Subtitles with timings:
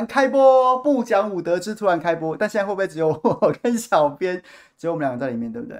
[0.00, 4.42] 然开播，不讲武德之突然开播，但现在会不会只有 我跟小编，
[4.78, 5.76] 只有我们两个在里面，对不对？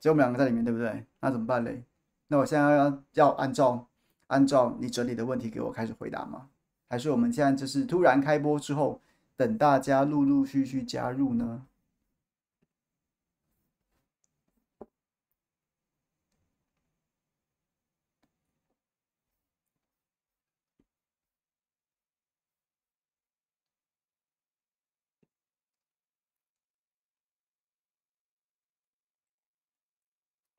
[0.00, 1.04] 只有我们两个在里面，对不对？
[1.20, 1.82] 那怎么办嘞？
[2.28, 3.88] 那我现在要要按照
[4.28, 6.46] 按照你整理的问题给我开始回答吗？
[6.88, 9.00] 还是我们现在就是突然开播之后，
[9.36, 11.62] 等大家陆陆续续加入呢？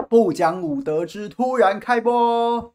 [0.09, 2.73] 不讲武德之突然开播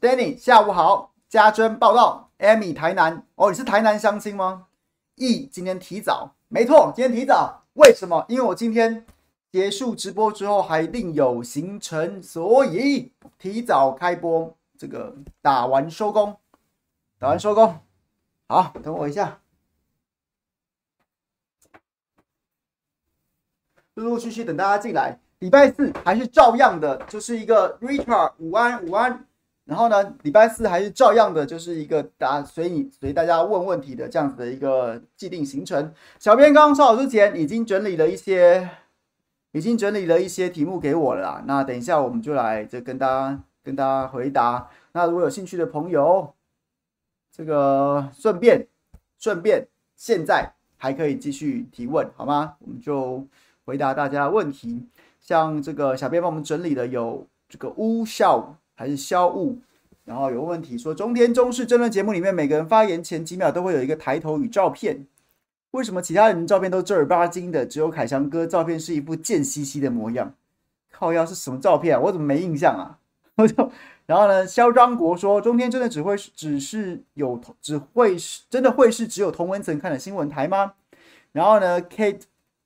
[0.00, 4.68] ，Danny 下午好，家珍报道，Amy 台南哦，你是台南相亲吗
[5.16, 8.24] ？E 今天提早，没错，今天提早，为什么？
[8.30, 9.04] 因为我今天
[9.52, 16.34] 结束直播之后还另有行程，所以提早开播，这个打完收工。
[17.20, 17.80] 打完收工，
[18.46, 19.40] 好，等我一下。
[23.94, 25.18] 陆陆续续等大家进来。
[25.40, 29.26] 礼拜四还是照样的，就是一个 Richard 午安午安。
[29.64, 35.92] 然后呢，礼拜四还是照样的，就是一个答随你随大家问问题的这样子的一个既定行程。
[36.20, 38.70] 小编刚刚说好之前已经整理了一些，
[39.50, 41.42] 已经整理了一些题目给我了。
[41.48, 44.70] 那等一下我们就来就跟大家跟大家回答。
[44.92, 46.32] 那如果有兴趣的朋友。
[47.38, 48.66] 这个顺便，
[49.16, 52.56] 顺便，现在还可以继续提问，好吗？
[52.58, 53.24] 我们就
[53.64, 54.84] 回答大家的问题。
[55.20, 59.56] 像这个小编帮我们整理的有这个乌笑还是肖雾，
[60.04, 65.06] 然后有问题说中天中视争论节目里面每个人发言前几秒都会有一个抬头与照片，
[65.70, 70.34] 为什么其他人照片都正儿八经的，只有凯翔哥照片是一副贱兮兮的模样？
[70.90, 72.00] 靠腰是什么照片啊？
[72.00, 72.98] 我怎么没印象啊？
[73.38, 73.70] 我就。
[74.08, 80.72] 然后呢，肖张国说：“中天真的只会是只是有只会是真的会是只有同文层看的新闻台吗？”
[81.32, 82.22] 然后呢，Kate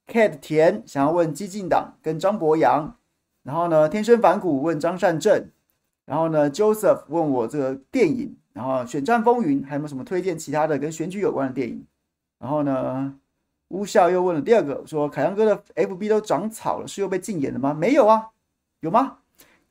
[0.07, 2.97] Kate 田想要问激进党跟张博洋。
[3.43, 5.49] 然后呢，天生反骨问张善政。
[6.07, 8.37] 然后呢，Joseph 问我这个电影。
[8.53, 11.85] 然后选战风云还有没有什么推荐其他的跟选举有关的电影？
[12.39, 13.19] 然后呢，
[13.71, 17.75] 乌笑又问了第二个，说凯阳哥的 FB 都长草了，是又被禁言了吗？
[17.75, 18.29] 没有啊，
[18.79, 19.19] 有吗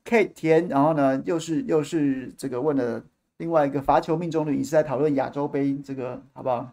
[0.04, 3.02] ？K 田，然后呢，又是又是这个问了
[3.36, 6.72] 另外一个罚球命中率，也是在讨论亚洲杯这个好不好？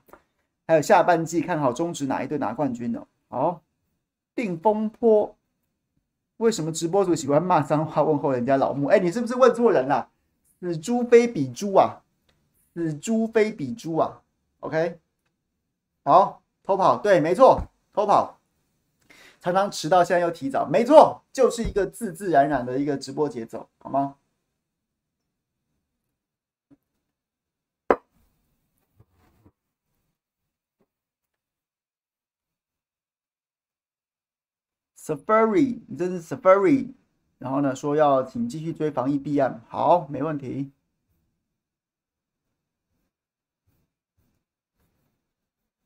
[0.67, 3.05] 还有下半季看好中职哪一队拿冠军呢？
[3.27, 3.61] 好，
[4.35, 5.35] 定风波，
[6.37, 8.87] 为什么直播主喜欢骂脏话问候人家老木？
[8.87, 10.09] 哎，你是不是问错人了？
[10.59, 12.01] 死猪非彼猪啊，
[12.73, 14.21] 死猪非彼猪啊。
[14.61, 14.99] OK，
[16.03, 17.61] 好，偷跑，对，没错，
[17.93, 18.38] 偷跑。
[19.41, 24.15] 常常迟到，现在又提早，没错，就是一个自自然然的一个直播节奏，好吗
[34.97, 36.93] ？Safari，你这是 Safari，
[37.39, 40.71] 然后呢，说要请继续追防疫弊案，好，没问题。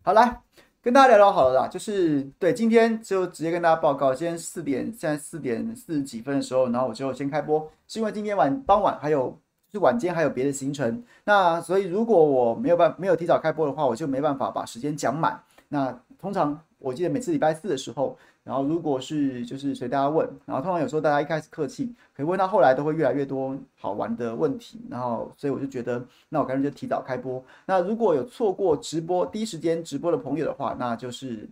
[0.03, 0.41] 好，来。
[0.83, 9.29] 跟大家聊聊好了啦，就是对，今天就直接跟大家报告，今天四点，现在四点四十几分的时候，然后我就先开播，是因为今天晚傍晚还有
[9.71, 15.41] 就是晚间还有别的行程，那所以如果我没有办没有提早开播的话，我就没办法把时间讲满。
[15.69, 18.17] 那通常我记得每次礼拜四的时候。
[18.43, 24.81] 然后，如果是就是随大家问，然后通常有时候大家一开始客气，可以问到后来都会越来越多好玩的问题。
[24.89, 27.41] 然后，所以我就觉得，那我干脆就提早开播。
[27.65, 31.47] 那如果有错过直播第一时间直播的朋友的话，那就是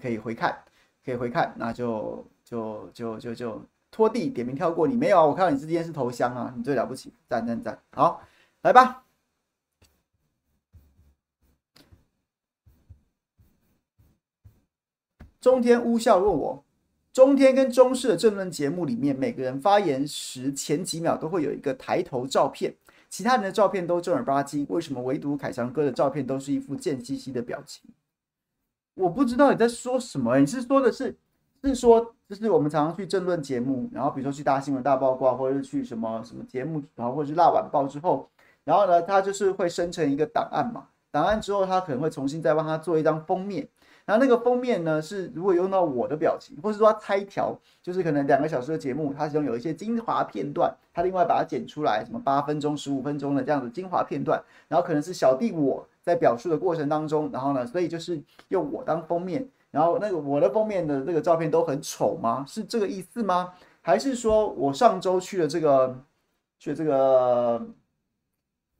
[0.00, 0.56] 可以回看，
[1.04, 3.60] 可以回看，那就就就就就
[3.90, 5.24] 拖地点名跳过你没有啊？
[5.24, 7.76] 我看到你今天是头香啊，你最了不起，赞赞赞！
[7.90, 8.22] 好，
[8.62, 9.05] 来吧。
[15.40, 16.64] 中天乌笑问我，
[17.12, 22.74] 中天跟中视的政论节目里面，每个人发言时前几秒都会有一个抬头照片，
[23.08, 27.90] 其他人的照片都正儿八经，为什么唯独凯翔哥的照片都是一副贱兮兮的表情？
[28.94, 31.14] 我不知道你在说什么，你是说的是，
[31.62, 38.28] 是说就是我们常常去政论节目，然后比如说去大新闻大八卦，或者是去什么什么节目，然后或者是辣晚报之后，
[38.64, 43.68] 然后呢，他就是会生成一个档案嘛，档案之后他可能会重新再帮他做一张封面。
[44.06, 62.44] 然后那个封面呢，是如果用到我的表情，或者说他拆条，就是可能两个小时的节目，它其中有一些精华片段，他另外把它剪出来，什么八分钟、十五分钟的这样子精华片段，然后可能是小弟我在表述的过程当中，然后呢，所以就是用我当封面，然后那个我的封面的这个照片都很丑吗？
[62.46, 63.54] 是这个意思吗？
[63.82, 65.98] 还是说我上周去了这个
[66.60, 67.66] 去了这个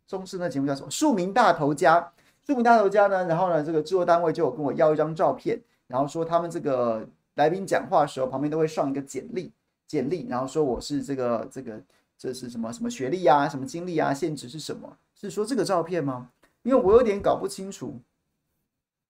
[0.06, 0.88] 中视那节目叫什么？
[0.88, 2.12] 庶民大头家。
[2.46, 7.04] 著名大头家呢，然后呢，这个制作单位就有跟我要一张照片，然后说他们这个
[7.34, 9.52] 来宾讲话的时候，旁边都会上一个简历，
[9.88, 11.82] 简历，然后说我是这个这个
[12.16, 14.96] 这是什么什么学历啊，什么经历啊，现职是什么？
[15.16, 16.30] 是说这个照片吗？
[16.62, 18.00] 因为我有点搞不清楚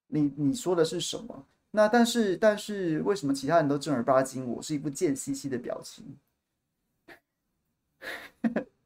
[0.07, 1.45] 你，你你说的是什么？
[1.71, 6.17] 那但是但是为什么其他人都正儿八经，我是一副贱兮兮的表情？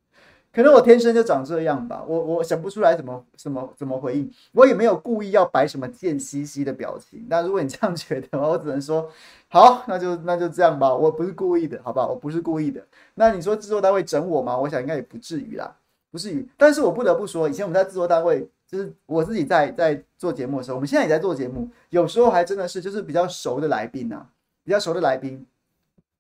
[0.54, 7.26] 可能我天生就长这样吧，我我想不出来怎么怎么怎么回应，我也没有故意要摆什么贱兮兮的表情。
[7.30, 9.10] 那如果你这样觉得，我只能说
[9.48, 12.86] 好，那就那就这样吧，我不是故意的，好吧，我不是故意的。
[13.16, 14.58] 那你说制作单位整我吗？
[14.58, 15.74] 我想应该也不至于啦，
[16.12, 16.46] 不至于。
[16.58, 24.28] 但是我不得不说，以前我们在制作单位，就是我自己在在做节目的时候，我们现在也在做节目，有时候还真的是就是比较熟的来宾啊，
[24.66, 25.46] 比较熟的来宾。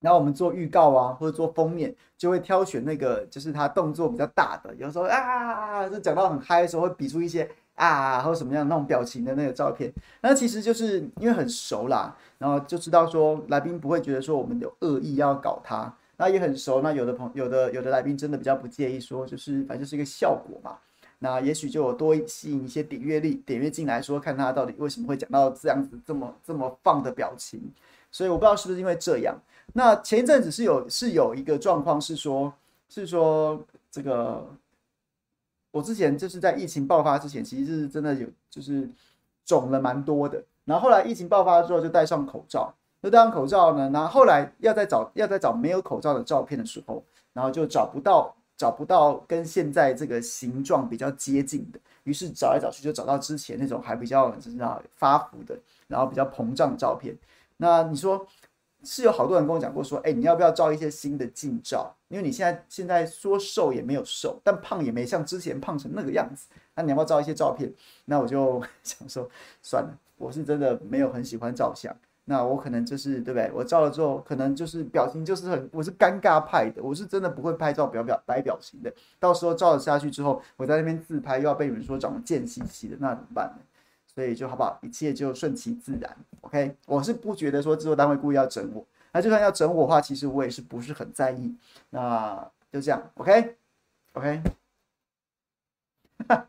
[0.01, 9.93] 然后我们做预告啊，或者做封面，就会挑选那个就是他动作比较大的，有时候啊，就讲到很嗨的时候，会比出一些啊或者什么样那种表情的那个照片。
[10.21, 16.81] 那其实就是因为很熟啦，然后就知道说来宾不会觉得说我们有恶意要搞他，那也很熟。
[16.81, 20.77] 那有的朋有的有的来宾真的比较不介意说，就是反正就是一个效果嘛。
[21.19, 27.61] 那也许就有多吸引一些点阅率，点阅进来说看他到底为什么会讲到这样子这么这么放的表情。
[28.09, 29.37] 所以我不知道是不是因为这样。
[29.73, 32.53] 那前一阵子是有是有一个状况是说，
[32.89, 34.45] 是说这个，
[35.71, 38.89] 我之前就是在疫情爆发之前，其实是真的有就是
[39.45, 40.43] 肿了蛮多的。
[40.65, 43.89] 然后后来疫情爆发之后，就戴上口罩，那戴上口罩呢。
[43.93, 47.01] 然后后来要再找要再找没有口罩的照片的时候，
[47.31, 54.57] 然后就找不到找不到跟现在这个形状比较接近的，于是找来找去就找到之前那种还比较就是
[54.95, 55.57] 发福的，
[55.87, 57.17] 然后比较膨胀的照片。
[57.55, 58.27] 那你说？
[58.83, 61.95] 是有好多人跟我讲过说，哎，你要不要照一些新的近照？
[62.07, 66.47] 因为你现在现在说瘦也没有瘦，但胖也没像之前胖成那个样子。
[66.75, 67.71] 那你要不要照一些照片？
[68.05, 69.29] 那我就 想说，
[69.61, 71.95] 算了，我是真的没有很喜欢照相。
[72.25, 73.51] 那我可能就是对不对？
[73.53, 78.93] 我照了之后，可能就是表情就是很，我是尴尬派的，我是真的不会拍照表表摆表情的。
[79.19, 83.63] 到时候照了下去之后，我在那边自拍又要被你们说长得贱兮兮的，那怎么办呢？
[84.13, 84.77] 所以就好不好？
[84.81, 86.75] 一切就顺其自然，OK。
[86.85, 91.55] 我是不觉得说制作单位故意要整我，那就算要整我的话，其实我也是不是很在意。
[91.91, 94.43] 那就这样，OK，OK。
[96.27, 96.45] 哈，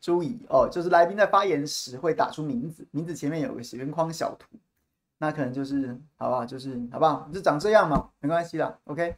[0.00, 4.56] 注意哦，就是来宾在发言时会打出名字，名字前面有个圆框小图，
[5.18, 6.46] 那可能就是好不好？
[6.46, 7.28] 就是好不好？
[7.32, 9.16] 就长这样嘛，没关系啦，OK。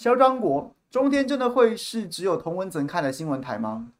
[0.00, 3.92] 嚣张国，中天真的会是只有同文层看的新闻台吗？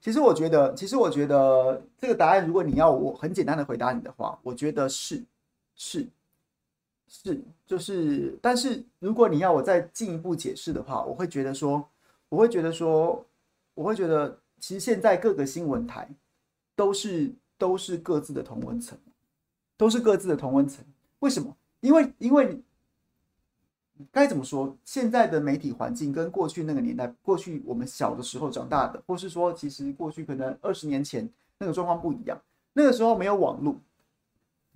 [0.00, 5.22] 其实我觉得，其实我觉得这个答案，如果你要我很简单的回答你的话，我觉得是，
[5.76, 6.08] 是，
[7.06, 8.36] 是，就是。
[8.42, 11.88] 但是如果你要我再进一步解释的话，我会觉得说，
[12.28, 13.24] 我会觉得说，
[13.74, 16.10] 我会觉得，其实现在各个新闻台
[16.74, 18.98] 都是都是各自的同温层，
[19.76, 20.84] 都是各自的同温层。
[21.20, 21.56] 为什么？
[21.80, 22.60] 因为因为
[24.12, 24.76] 该怎么说？
[24.84, 32.38] 现在的媒体环境跟过去那个年代，过去我们小的时候长大的，或是说，其实过去可能二十年前那个状况不一样。
[32.74, 33.76] 那个时候没有网络，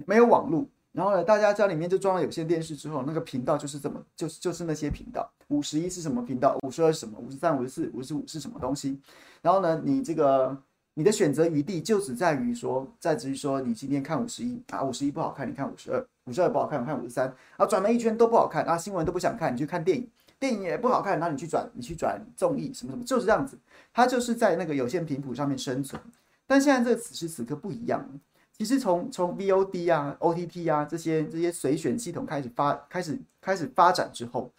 [0.07, 5.31] 没有网络，然后呢，大家家里面就装了有线电视之后，那个频道就是这么，就是就是那些频道。
[5.49, 6.57] 五十一是什么频道？
[6.63, 7.19] 五十二是什么？
[7.19, 8.99] 五十三、五十四、五十五是什么东西？
[9.43, 10.57] 然后呢，你这个。
[10.95, 20.09] 你的选择余地就只在于说，在至于说，你今天看五十一啊，五十一不好看，你看五十二，五十二不好看，我看五十三，啊，转了一圈都不好看，啊，新闻都不想看，你去看电影，
[20.39, 23.59] 电影也不好看，那你去转，你去转综艺什么什么，就是这样子，
[23.93, 26.01] 它就是在那个有线频谱上面生存。
[26.47, 28.09] 但现在这个此时此刻不一样，
[28.53, 34.53] 其实从从 VOD 啊、OTT 啊这些这些随选系统开始发开始开始发展之后，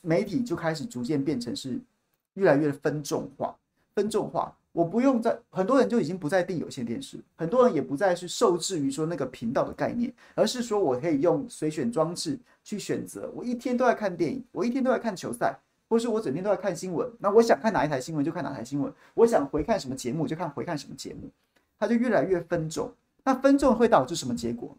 [0.00, 1.78] 媒体就开始逐渐变成是
[2.34, 3.54] 越来越分众化。
[3.94, 13.28] 分众化，我不用在很多人就已经不再订有线电视，很多人也不再是受制于说那个频道的概念，而是说我可以用随选装置去选择。
[13.34, 15.58] 我一天都在看电影，我一天都在看球赛，
[15.88, 17.10] 或是我整天都在看新闻。
[17.18, 21.28] 那我想看哪一台新闻就看哪台新闻，我想回看什么节目就看回看什么节目，
[21.78, 22.92] 它就越来越分众。
[23.24, 24.76] 那分众会导致什么结果？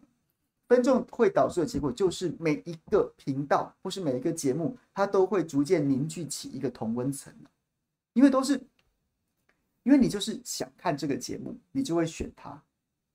[0.68, 7.30] 分众会导致的结果就是每一个频道或是每一个节目，它都会逐渐凝聚起一个同温层，
[8.14, 8.58] 因为都是。
[9.82, 12.62] 因为你就是想看这个节目，你就会选它。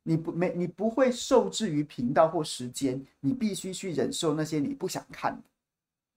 [0.07, 5.43] 你不没你不会受制于频道或时间，你必须去忍受那些你不想看的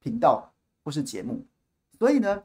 [0.03, 0.53] 频道
[0.85, 1.43] 或是节目。
[1.99, 2.43] 所以呢，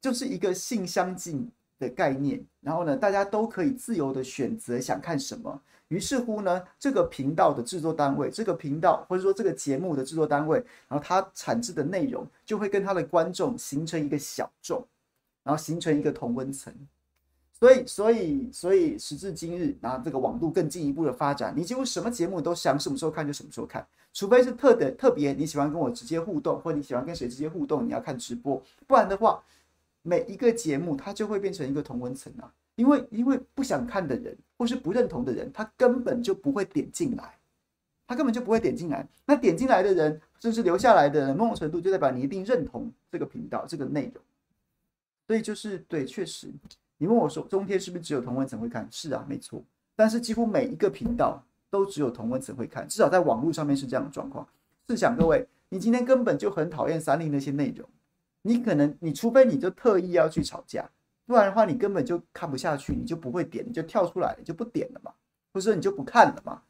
[0.00, 2.40] 就是一个性相近的概念。
[2.60, 5.60] 然后呢，大家都可以自由的选择想看什么。
[5.88, 14.86] 于是乎呢，这个频道的制作单位，这个频道或者说这个节目的制作单位，然后它产制的内容就会跟它的观众形成一个小众，
[15.42, 16.72] 然后形成一个同温层。
[17.58, 29.42] 所以，所以，所以，时至今日，然后这个网络更进一步的发展，你几乎什么节目都想什么时候看就什么时候看，除非是特的特别你喜欢跟我直接互动，或你喜欢跟谁直接互动，你要看直播，不然的话，
[30.02, 37.38] 每一个节目它就会变成一个同温层啊，因为因为不想看的人或是不认同的人，他根本就不会点进来，
[38.06, 44.22] 他根本就不会点进来，那点进来的人，甚至留下来的人，某种程度就代表你一定认同这个频道这个内容，
[45.26, 46.52] 所以就是对，确实。
[46.98, 48.88] 你问我说，中天是不是只有同温层会看？
[48.90, 49.62] 是啊，没错。
[49.94, 54.46] 但是几乎每一个频道都只有同温层会看，至少在网络上面是这样的状况。
[54.88, 57.86] 试想各位，你今天根本就很讨厌三立那些内容，
[58.42, 60.88] 你可能你除非你就特意要去吵架，
[61.26, 65.12] 不然的话你根本就看不下去，你就不会点，你就跳出来，你就不点了嘛，
[65.52, 66.62] 或者说你就不看了嘛。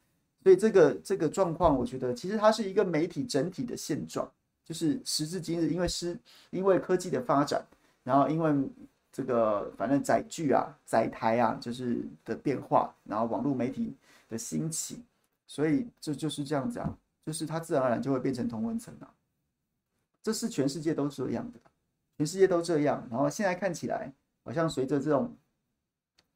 [0.43, 4.29] 所以这个这个状况，我觉得其实它是一个媒体整体的现状，
[4.65, 6.17] 就是时至今日，因为是
[6.49, 7.65] 因为科技的发展，
[8.03, 8.69] 然后因为。
[9.17, 13.95] 这个反正载具啊、载台啊，就是的变化，然后网络媒体
[14.29, 15.01] 的兴起，
[15.47, 16.95] 所以这就是这样子啊，
[17.25, 19.11] 就是它自然而然就会变成同温层啊。
[20.21, 21.59] 这是全世界都这样的，
[22.15, 23.07] 全世界都这样。
[23.09, 25.35] 然后现在看起来，好像随着这种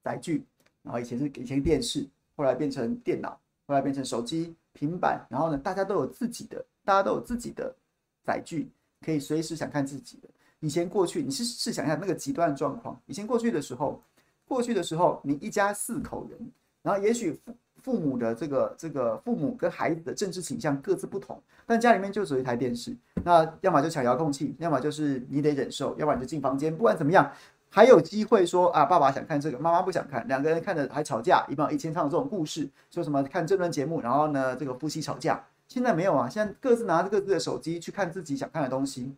[0.01, 0.43] 载具，
[0.81, 7.75] 然后以前是以前电视，后来变成电脑，后来变成手机、平板，然后呢，大家都有自己的，大家都有自己的
[8.23, 8.71] 载具，
[9.05, 10.27] 可以随时想看自己的。
[10.61, 12.97] 以前过去，你是试想一下那个极端状况。
[13.07, 14.01] 以前过去的时候，
[14.47, 16.39] 过去的时候，你一家四口人，
[16.81, 22.95] 然后也许父父母的这个这个父母跟孩子的政治倾向各自不同，但家里面就只有一台电视。
[23.23, 26.75] 那要么就抢遥控器，要么就是你得忍受，要不然就进房间。
[26.75, 27.31] 不管怎么样，
[27.69, 31.43] 还有机会说啊，爸爸想看这个，妈妈不想看，两个人看着还吵架。
[31.49, 35.43] 一般以前唱的这种故事，说什么看这段节目，然后呢，这个夫妻吵架。
[35.67, 39.11] 现在没有啊，现在各自拿着各自的手机去看自己想看的东西。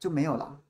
[0.00, 0.60] 就没有了。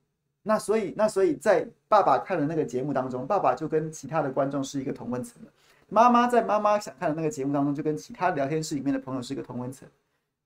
[0.43, 5.51] 那所以，那所以在爸爸看的那个节目当中，爸爸就跟其他的观众是一个同温层的。
[5.87, 9.87] 妈妈在妈妈想看的那个节目当中，就跟其他聊天室里面的朋友是一个同温层。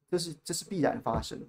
[0.10, 1.46] 这是这是必然发生的。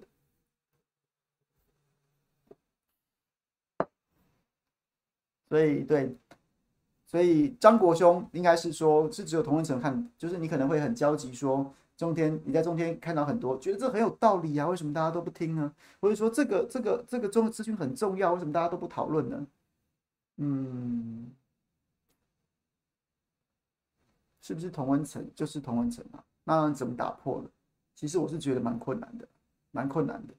[5.49, 6.15] 所以对，
[7.05, 11.73] 所以张国兄应该是说，是只有同温层看，就是你可能会很焦急说。
[11.97, 15.73] 中天，你在中天看到很多，觉得这很有道理啊，为什么大家都不听呢？
[15.99, 19.47] 或者说这个这个这个中资讯很重要，为什么大家都不讨论呢？
[20.35, 21.31] 嗯，
[24.41, 26.23] 是不是同温层就是同温层啊？
[26.43, 27.49] 那怎么打破了？
[27.95, 29.27] 其实我是觉得蛮困难的，
[29.71, 30.35] 蛮困难的。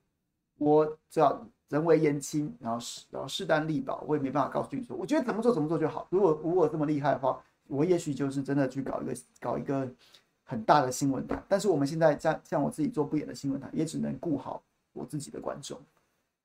[0.59, 6.07] 我只要人微言轻，然后势然后势单力薄，我也没办法告诉你说，我觉得怎么做怎么做就好。
[6.11, 9.93] 如果如果这么厉害的话，我也许就是真的去搞一个搞一个。
[10.50, 14.62] 很大的新闻台，但是我们现在像像我自己做不演的新闻台，也只能顾好
[14.95, 15.78] 我自己的观众，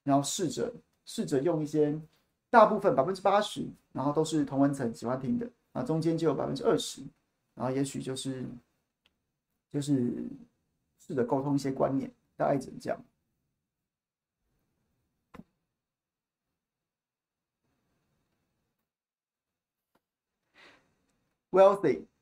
[0.04, 0.74] 然后试着
[1.06, 1.98] 试着用一些
[2.50, 7.02] 大部分百分之八十，然后都是同文层喜欢听的，啊，中间就有百分之二十，
[7.56, 8.46] 然后也许就是
[9.72, 10.28] 就是
[11.00, 13.02] 试着沟通一些观念，大概只能这样。
[21.52, 22.13] Wealthy。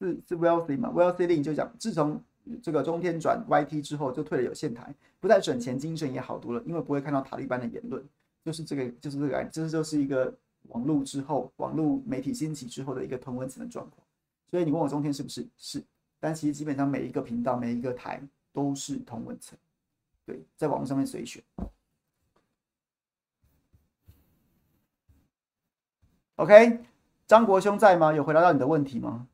[0.00, 2.20] 是是 Wealthy 嘛？Wealthy Link 就讲，自从
[2.62, 8.02] 这个中天转 YT 之后，就退了有线台，不再省钱，精神也好多了，因为不会看到塔利班的言论，
[8.42, 10.34] 就是这个，就是这个，这就是一个
[10.68, 14.02] 网络之后，网络媒体兴起之后的一个同温层的状况。
[14.48, 15.46] 所以你问我中天是不是？
[15.58, 15.84] 是，
[16.18, 19.58] 但其实基本上每一个频道、每一个台都是同温层。
[20.24, 21.42] 对，在网络上面随选。
[26.36, 26.80] OK，
[27.26, 28.14] 张国兄在吗？
[28.14, 29.28] 有回答到你的问题吗？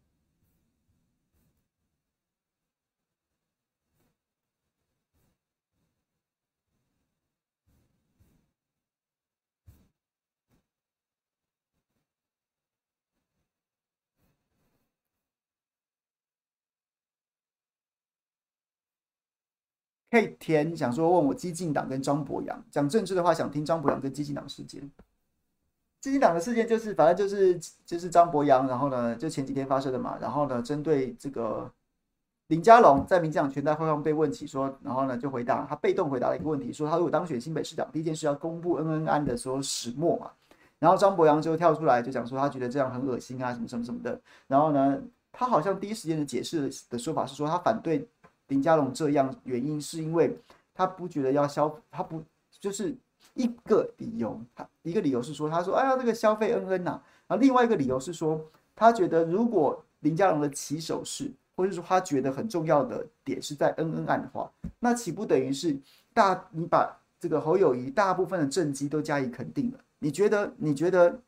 [20.20, 24.80] 可以填，想说问我激进党跟张博洋讲政治的话，想听张博洋跟激进党事件。
[26.00, 30.16] 激进党的事件就是，反正就是就是张博洋，然后呢，就前几天发生的嘛。
[30.20, 31.68] 然后呢，针对这个
[32.46, 40.30] 林佳龙在民进党全代会上被问起说，然后呢就回答他被动回答了一个问题，说他如果当选新北市长，第一件事要公布恩恩安的说始末嘛。
[40.78, 44.20] 然后张博洋就跳出来就讲说，他觉得这样很恶心啊，什么什么什么的。
[44.46, 45.00] 然后呢，
[45.32, 48.06] 他好像第一时间的解释的说法是说，他反对
[48.48, 50.38] 林佳龙这样原因是因为
[50.74, 52.22] 他不觉得要消，他不
[52.60, 52.94] 就是。
[53.34, 56.98] 一个理由，他一个理由是说，他说：“哎呀，这个消费恩恩呐。”
[57.28, 58.40] 然后另外一个理由是说，
[58.74, 65.76] 他觉得如果林佳龙的起手式，或者说他觉得很重要的点是在恩恩案的话，那岂不等于是
[66.14, 69.78] 大你把这个侯友谊大部分的政绩都加以肯定了？
[69.98, 70.50] 你觉得？
[70.56, 71.20] 你觉得？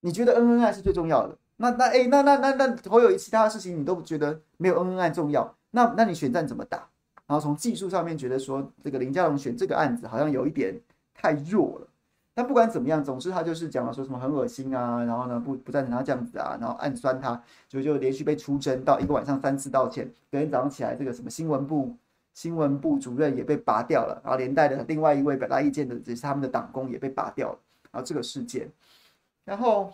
[0.00, 1.36] 你觉得恩恩案是最重要的？
[1.58, 5.54] 那那哎，那那那那侯友谊其他的事情你都觉得没有恩恩案重要？
[5.70, 6.88] 那那你选战怎么打？
[7.26, 10.74] 然后从技术上面觉得说，这个林佳龙选这个案子好像有一点。
[11.20, 11.88] 太弱了，
[12.32, 21.92] 但不管怎么样，总之他就是讲了说什么很恶心啊，然后呢不不赞成他这样子啊，然后暗酸他，就就连续被出征到一个晚上三次道歉，隔天早上起来这个什么新闻部
[22.34, 27.58] 新闻部主任也被拔掉了，然后连带的另外一位表达意见的也是他们的党工也被拔掉了，
[27.90, 28.70] 然后这个事件，
[29.44, 29.92] 然后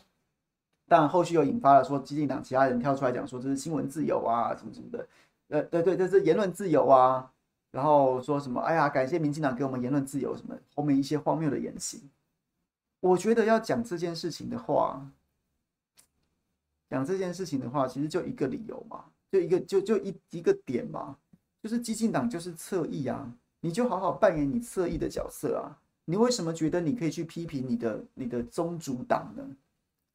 [0.87, 5.07] 当然后续又引发了说基进党其他人跳出来讲说这是新闻自由啊什么什么的，
[5.55, 7.31] 呃对对这是言论自由啊。
[7.71, 8.61] 然后说什么？
[8.61, 12.01] 哎呀，感谢民进党给我们言论自由，什么后面一些荒谬的言行。
[13.01, 15.05] 我觉得要讲这件事情的话，
[16.89, 21.17] 讲这件事情的话，其实就一个理由嘛，就一个就就一一个点嘛，
[21.61, 25.75] 就是激进党就是侧翼啊，你就好好扮演你侧翼的角色啊。
[26.05, 29.45] 你为什么觉得你可以去批评你的你的宗主党呢？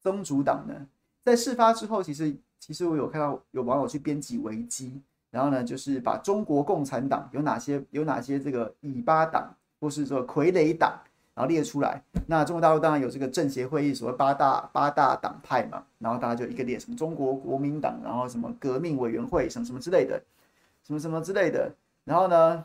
[0.00, 0.88] 宗主党呢？
[1.22, 5.02] 在事发之后，其实其实我有看到有网友去编辑维基。
[5.30, 10.92] 然后呢，就是把中国共产党有哪些有哪些这个尾巴党，或是说傀儡党，
[11.34, 12.02] 然后列出来。
[12.26, 15.84] 那中国大陆当然有这个政协会议，所谓八大八大党派嘛。
[15.98, 20.20] 然后大家就一个列，什么中国国民党，然后什么革命委员会，什么什么之类的，
[20.82, 21.72] 什么什么之类的。
[22.04, 22.64] 然后呢，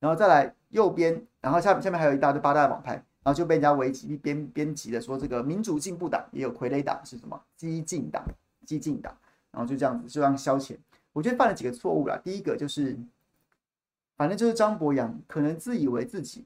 [0.00, 7.40] 然后再来右边，然后下下面还有一大堆八大党派，然后就被人家维基编编辑的说，这个民主进步党也有傀儡党是什么？
[7.56, 8.22] 激进党，
[8.66, 9.16] 激进党。
[9.50, 10.76] 然后就这样子，就让消遣。
[11.14, 12.20] 我觉得犯了几个错误啦。
[12.22, 12.94] 第一个就是，
[14.16, 16.44] 反正就是张博洋可能自以为自己，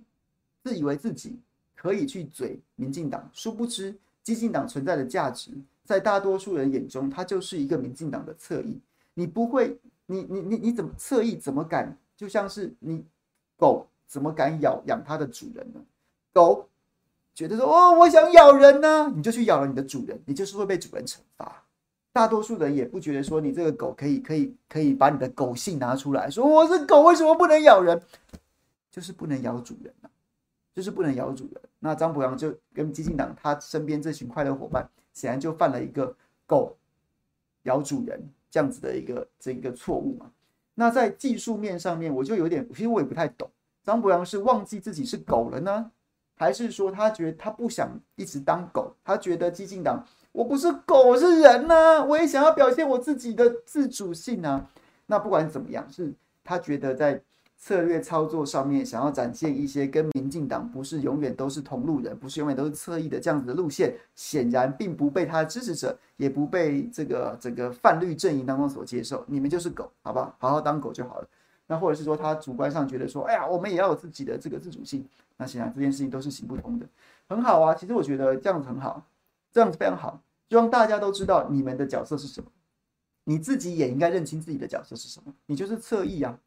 [0.62, 1.36] 自以为自己
[1.74, 5.50] 可以去嘴民进党，殊不知激进党存在的价值，
[5.84, 8.78] 在大多数人眼中，它就是一个民进党的侧翼。
[9.14, 9.76] 你不会，
[10.06, 11.34] 你你你你怎么侧翼？
[11.36, 11.96] 怎么敢？
[12.16, 13.04] 就像是你
[13.56, 15.80] 狗怎么敢咬养它的主人呢？
[16.32, 16.68] 狗
[17.34, 21.64] 觉得说哦，我想咬人呢，你就去咬了你的主人，你就是会被主人惩罚。
[22.18, 28.02] 大多数人也不觉得说你这个狗可以可以可以把你的狗性拿出来说，我是狗，为什么不能咬人？
[28.90, 30.10] 就是不能咬主人啊，
[30.74, 31.62] 就是不能咬主人。
[31.78, 36.12] 那张博洋就跟激进党他身边这群快乐伙伴，显然就犯了一个
[36.44, 36.76] 狗
[37.62, 40.28] 咬主人这样子的一个这一个错误嘛。
[40.74, 43.48] 那在技术面上面，我就有点，其实我也不太懂，
[43.84, 45.88] 张博洋是忘记自己是狗了呢，
[46.34, 50.04] 还是说他觉得他不想一直当狗，他觉得激进党。
[50.38, 54.64] 我不是狗，我是人呐、我也想要表现我自己的自主性啊。
[55.06, 57.20] 那不管怎么样，是他觉得在
[57.56, 69.24] 策略操作上面想要展现一些跟民进党不是永远都是同路人，不是永远都是侧翼的这样子的路线，显然并不被他的支持者，也不被这个整个泛绿阵营当中所接受。
[69.26, 70.32] 你们就是狗，好吧？
[70.38, 71.26] 好好当狗就好了。
[71.66, 75.04] 那或者是说他主观上觉得说，哎呀，我们也要有自己的这个自主性。
[75.36, 76.86] 那显然这件事情都是行不通的。
[77.28, 79.04] 很好啊，其实我觉得这样子很好，
[79.50, 80.22] 这样子非常好。
[80.48, 82.50] 希望大家都知道你们的角色是什么，
[83.24, 85.34] 你自己也应该认清自己的角色是什么。
[85.46, 86.38] 你就是侧翼啊，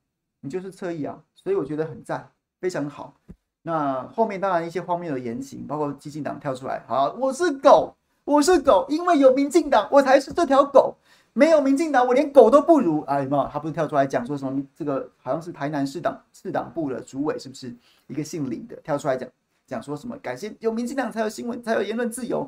[0.41, 3.13] 你就是侧翼啊，所以我觉得很赞，非常好。
[3.61, 10.97] 那后面当然一些荒谬的言行，包括激进党跳出来，好，我是狗，我是狗，因为有民进党，我才是这条狗。
[11.33, 12.99] 没有民进党，我连狗都不如。
[13.03, 14.61] 哎，妈，他不是跳出来讲说什么？
[14.75, 17.73] 这个好像是台南市党市党部的主委，是不是
[18.07, 19.29] 一个姓李的跳出来讲？
[19.71, 20.17] 讲说什么？
[20.19, 22.47] 感谢有民进党才有新闻，才有言论自由。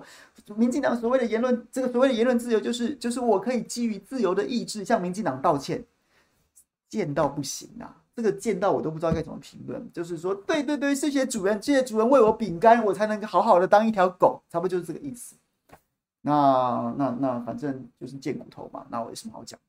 [0.55, 5.85] 民进党所谓的言论，这个所谓的言论自由，就是就是我可以基于自由的意志向民进党道歉。
[6.89, 8.03] 贱到不行啊！
[8.15, 9.91] 这个贱到我都不知道该怎么评论。
[9.91, 15.35] 就是说，对对对，谢谢主人，谢谢主人喂我饼干，我才能好好的当一条狗，差不多就是这个意思。
[16.21, 19.59] 那那那反正就是贱骨头嘛，那我有什么好讲？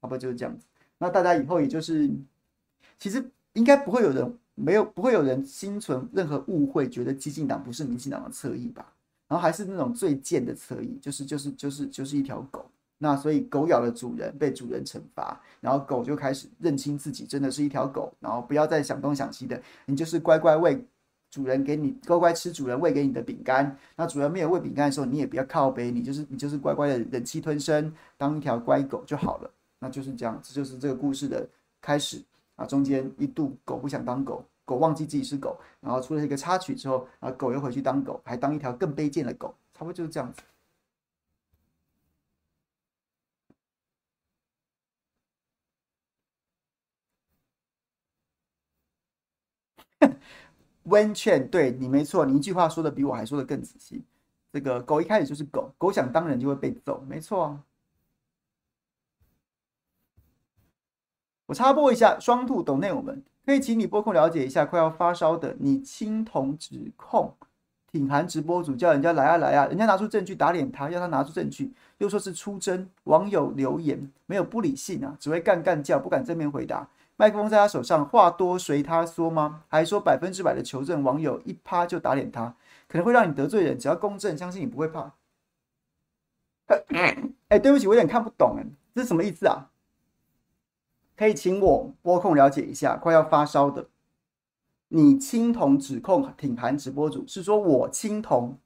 [0.00, 0.66] 差不多就是这样子。
[0.98, 2.08] 那大家以后也就是，
[2.96, 4.38] 其实应该不会有人。
[4.58, 8.92] 没有，不会有人心存任何误会，觉得激进党不是民进党的侧翼吧？
[9.28, 12.64] 然后还是那种最贱的侧翼，就是就是就是就是一条狗，
[12.98, 20.82] 那所以狗咬了主人，被主人惩罚，然后狗就开始认清自己真的是一条狗，然后不要再想东想西的，你就是乖乖喂
[21.30, 23.76] 主人给你乖乖吃主人喂给你的饼干。
[23.96, 29.50] 那主人没有喂饼干的时候，你也不要靠背，你就是你就是乖乖的忍气吞声，当一条乖狗就好了。
[29.78, 31.46] 那就是这样，这就是这个故事的
[31.82, 32.22] 开始
[32.58, 32.66] 啊。
[32.66, 40.42] 中间一度狗不想当狗，狗忘记自己是狗，然后出了一个插曲之后，啊，狗又回去当狗，还当一条更卑贱的狗，差不多就是这样子。
[50.84, 54.04] 温劝，对你没错，你一句话说的比我还说的更仔细。
[54.52, 57.64] 这个狗一开始就是狗，狗想当人就会被揍，没错啊。
[61.48, 67.32] 我插播一下，双兔抖内我们可以请你播控了解一下，快要发烧的你，青铜指控
[67.90, 76.86] 挺韩直播主，叫人家来啊来啊，人家拿出证据打脸他，要他拿出证据，又说是出征，网友留言没有不理性啊，只会干干叫，不敢正面回答。
[77.16, 79.62] 麦克风在他手上，话多随他说吗？
[79.68, 82.54] 还说百分之百的求证，网友一趴就打脸他，
[82.86, 83.78] 可能会让你得罪人。
[83.78, 85.14] 只要公正，相信你不会怕。
[86.68, 89.70] 哎、欸，对不起，我有点看不懂，哎，这是什么意思啊？
[91.18, 92.96] 可以请我拨空了解一下。
[92.96, 93.86] 快要发烧的
[94.86, 98.56] 你，青铜指控挺韩直播主，是说我青铜，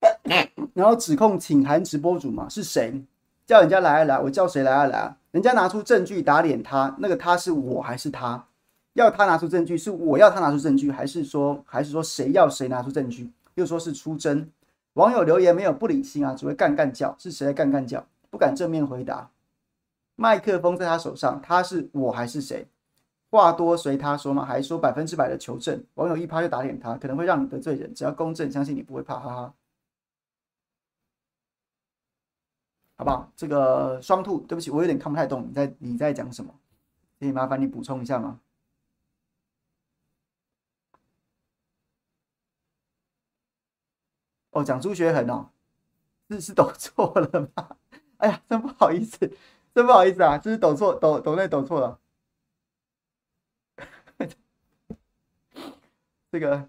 [0.74, 2.48] 然后指控挺韩直播主嘛？
[2.48, 3.02] 是谁？
[3.46, 5.16] 叫人家来啊来，我叫谁来啊来啊？
[5.30, 8.46] 人家拿出证据打脸他，那个他是我还是他？
[8.92, 13.32] 要他拿出证据，是我要他拿出证据，还是说还是说谁要谁拿出证据？
[13.54, 14.50] 又说是出征。
[14.92, 18.06] 网友留言没有不理性啊，只会干干叫，是谁在干干叫？
[18.30, 19.30] 不敢正面回答。
[20.20, 22.66] 麦克风在他手上，他是我还是谁？
[23.30, 25.84] 话多随他说嘛，还说百分之百的求证。
[25.94, 29.54] 网友一趴就打脸他，可能会让你得罪人，只要公正，相信你不会怕，哈哈。
[32.96, 33.30] 好不好？
[33.36, 36.52] 这个双兔，对不起，我有点看不太懂你在你在讲什么，
[37.20, 38.40] 可以麻烦你补充一下吗？
[44.50, 45.50] 哦，讲朱学恒哦，
[46.30, 47.76] 是是抖错了吗？
[48.16, 49.30] 哎呀，真不好意思，
[49.74, 51.98] 真不好意思啊，这是抖错，抖抖内抖错了。
[56.30, 56.68] 这个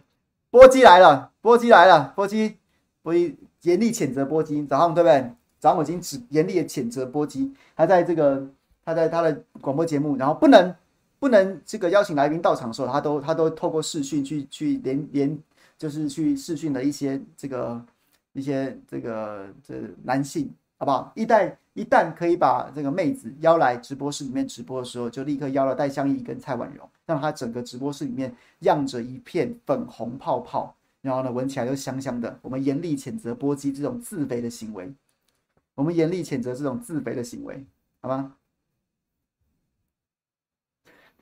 [0.49, 2.57] 波基来了，波基来了，波基，
[3.01, 5.31] 波基严厉谴责波基，早上对不对？
[5.59, 8.47] 早上我已经指严厉的谴责波基，他在这个
[8.85, 10.73] 他在他的广播节目，然后不能
[11.19, 15.37] 不能这个邀请来宾到场的时候，他都他都透过视讯去去连连，
[15.77, 17.85] 就是去视讯的一些这个
[18.31, 21.11] 一些这个这、男性，好不好？
[21.15, 32.37] 一旦一旦可以把这个妹子邀来直播室里面直播的时候，就立刻邀了戴相仪跟蔡婉容，让他整个直播室里面漾着一片粉红泡泡，然后呢闻起来就香香的。
[32.41, 34.93] 我们严厉谴责波基这种自肥的行为。
[35.75, 37.65] 我们严厉谴责这种自肥的行为，
[38.01, 38.35] 好吗？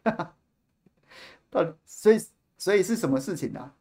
[1.51, 2.19] 到底，所以，
[2.57, 3.71] 所以是什么事情呢、啊？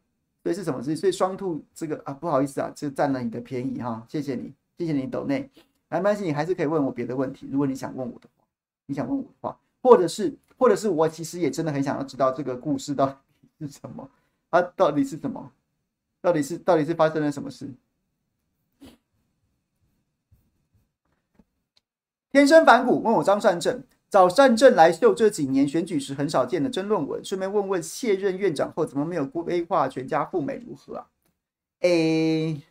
[0.43, 0.95] 所以是什么事情？
[0.95, 5.49] 所以双兔这个啊，不好意思啊，就占了你的便宜哈，谢谢你，谢谢你抖内，
[5.89, 8.43] 没关系，你还是可以问我别的问题，如果你想问我的话，
[8.85, 13.15] 你想问我的话，或者是，或者是我其实也真的很想要知道这个故事到底
[13.59, 14.09] 是什么，
[14.49, 15.51] 啊，到底是什么？
[16.21, 17.69] 到底是，到底是发生了什么事？
[22.29, 31.07] 天生反骨问我张善政，找善政来秀这几年选举时很少见的争论文，顺便问问卸任院长后怎么没有规划全家赴美如何啊？
[31.79, 32.61] 诶、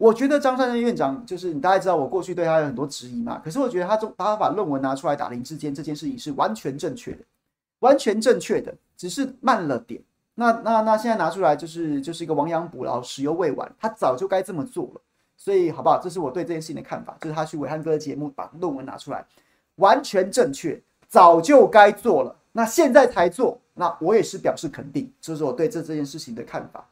[0.00, 7.18] 我觉得张善政院长就是你大概知道我过去对他有很多质疑嘛，可是我觉得他中他把论文拿出来打林智坚这件事情是完全正确的，
[7.80, 10.00] 完全正确的，只是慢了点。
[10.36, 15.00] 那那那现在拿出来就是就是一个亡羊补牢，时犹未晚，他早就该这么做了。
[15.36, 15.98] 所以好不好？
[16.02, 19.22] 这是我对这件事情的看法，就是他去伟汉哥的节目把论文拿出来，
[19.76, 22.34] 完全正确，早就该做了。
[22.52, 26.86] 那现在才做，那我也是表示肯定，这是我对这这件事情的看法。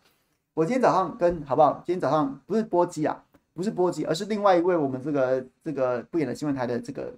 [0.59, 1.81] 我今天早上跟好不好？
[1.87, 3.17] 今天早上不是波基啊，
[3.55, 7.15] 不是波基，而是另外一位我们这个这个不演的新闻台的这个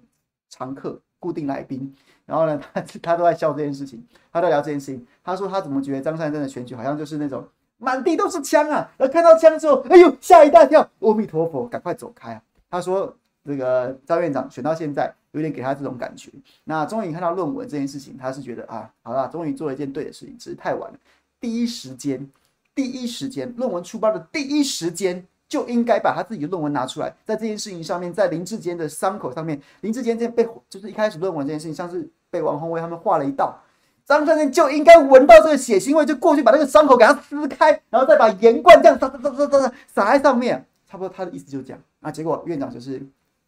[0.47, 1.91] 常客固定来宾。
[2.27, 5.03] 然后呢， 他他都在笑这件事情，他在聊这件事情。
[5.23, 7.43] 他说他怎么觉得张善政的选举好像就是那种。
[7.79, 8.87] 满地都是枪啊！
[8.99, 10.87] 而看到枪之后，哎呦，吓一大跳！
[10.99, 12.43] 阿弥陀佛，赶快走开啊！
[12.69, 13.11] 他说
[13.43, 16.29] ：“这个张院长选到现在，有点给他这种感觉。
[16.65, 20.99] 那终于看到论文这件事情，他是觉得啊，好了，终于做了一件对的事情，只是太晚了。
[21.39, 22.29] 第一时间，
[22.73, 33.59] 第一时间，论文出包的第一时间，就应该把他自己的论文拿出来，在这件事情上面，在林志坚的伤口上面，林志坚这被就是一开始论文这件事情，像是被王宏伟他们划了一道。”
[34.03, 41.79] 张善政就应该闻到这个血腥味，就过去把那个伤口给它撕开，然后再把盐罐这样撒撒撒撒撒撒撒在上面，差不多他的意思就这样。
[41.99, 43.01] 那结果院长就是，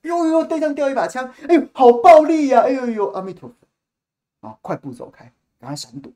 [0.04, 5.26] 呦呦，对上掉一把枪，哎呦，好暴力呀、啊，哎呦呦，阿弥陀佛，啊，快步走开，
[5.60, 6.12] 赶快闪躲。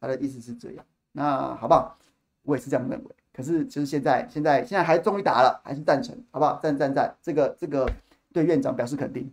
[0.00, 1.96] 他的意思是这样，那好不好？
[2.42, 3.10] 我也是这样认为。
[3.32, 6.60] 可是就是现在，现在现在还终于打了，还是赞成，好不好？
[6.62, 7.90] 赞赞赞，这个这个
[8.32, 9.32] 对院长表示肯定，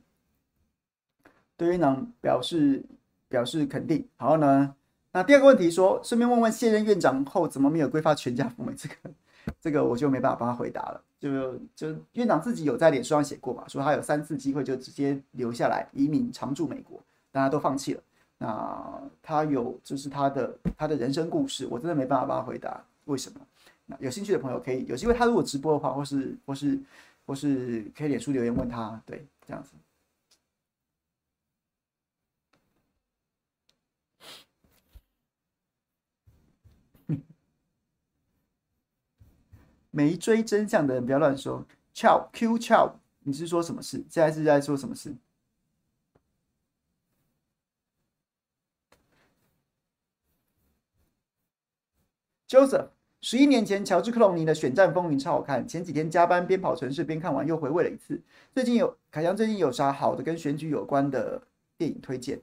[1.57, 2.81] 对院长表示
[3.27, 4.07] 表示肯定。
[4.17, 4.73] 然后呢，
[5.11, 8.73] 那第二个问题说，顺便问问现任院长后怎么没有规划全家赴美？
[8.73, 8.95] 这个
[9.59, 11.01] 这个我就没办法帮他回答了。
[11.19, 16.97] 就就院长自己有在脸书上写过嘛，说他有三次机会就直接留下来移民常驻美国，
[17.33, 18.01] 大家都放弃了。
[18.37, 23.39] 那他有就是他的他的人生故事，我真的没办法帮他回答为什么。
[23.85, 26.79] 那有兴趣的朋友可以有机会，他如果直播的话，或是或是
[27.25, 29.71] 或是可以脸书留言问他，对，这样子。
[39.91, 41.65] 没追真相的人不要乱说。
[41.95, 42.59] Chow Q
[43.23, 43.97] 你是说什么事？
[44.09, 45.15] 现在是在说什么事
[52.47, 52.89] ？Joseph，
[53.21, 58.19] 十一年前乔治克隆尼的选战风云超好看，前几天加班边跑城市边看完，又回味了一次。
[58.53, 61.41] 最近有凯翔，最近有啥好的跟选举有关的
[61.77, 62.39] 电影推荐？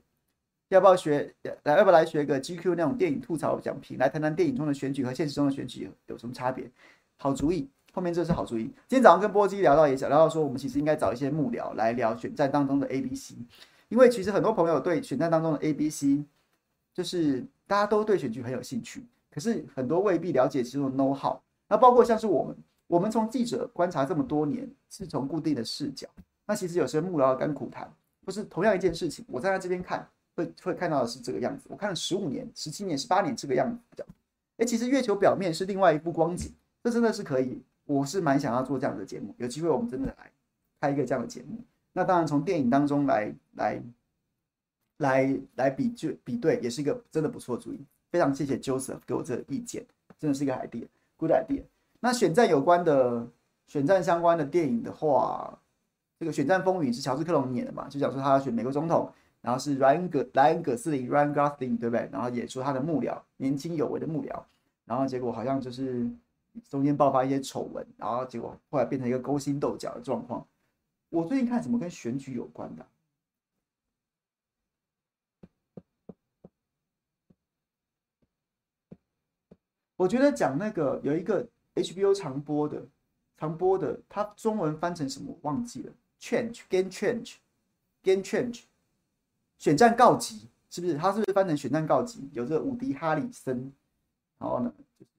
[0.69, 1.77] 要不要学来？
[1.77, 6.69] 要不要来学个 GQ 那种电影吐槽讲评，来谈谈电影中的选举和现实中的选举有有什么差别？
[7.17, 8.65] 好主意，后面这是好主意。
[8.87, 13.33] 今天早上跟波基聊到，也想聊到说，我们其实应该找一些幕僚来聊选战当中的 A、B、C，
[13.89, 16.23] 因为其实很多朋友对选战当中的 A、B、C，
[16.93, 19.01] 就是大家都对选举很有兴趣。
[19.37, 26.07] 可是很多未必了解其中的 know how，那包括像是我们，我们从记者观察这么多年，是从固定的视角。
[26.47, 27.87] 那其实有些幕僚甘苦谈，
[28.25, 31.67] 不是同样一件事情，我站在这边看，会会看到的是这个样子。
[31.69, 34.03] 我看了十五年、十七年、十八年这个样子，
[34.57, 36.51] 哎，其实月球表面是另外一部光景，
[36.83, 37.61] 这真的是可以。
[37.85, 40.31] 我是蛮想要做这样的节目，有机会我们真的来
[40.81, 41.59] 开一个这样的节目。
[41.93, 43.79] 那当然从电影当中来来
[44.97, 47.79] 来来比对比对，也是一个真的不错主意。
[48.09, 49.85] 非常谢谢 Joseph 给我这个意见，
[50.17, 51.61] 真的是一个 idea，good idea。
[51.99, 53.27] 那选战有关的、
[53.67, 55.57] 选战相关的电影的话，
[56.19, 57.87] 这个《选战风云》是乔治克隆演的嘛？
[57.89, 62.09] 就讲说他要选美国总统，然后是莱恩葛莱恩葛斯林 Ryan Gosling 对不对？
[62.11, 64.41] 然后演出他的幕僚，年轻有为的幕僚，
[64.85, 66.07] 然后结果好像就是
[66.69, 70.45] 中间爆发一些丑闻，然后结果后来变成一个勾心斗角的状况。
[71.09, 72.85] 我最近看什么跟选举有关的？
[79.97, 82.81] 我觉得讲那个有一个 HBO 常播的，
[83.35, 87.33] 常播的，它中文翻成什么我忘记了？Change, Gain Change,
[88.03, 88.61] Gain Change，
[89.57, 90.95] 选战告急是不是？
[90.95, 92.29] 它是不是翻成选战告急？
[92.31, 93.71] 有这个伍迪·哈里森，
[94.37, 95.11] 然后呢，就是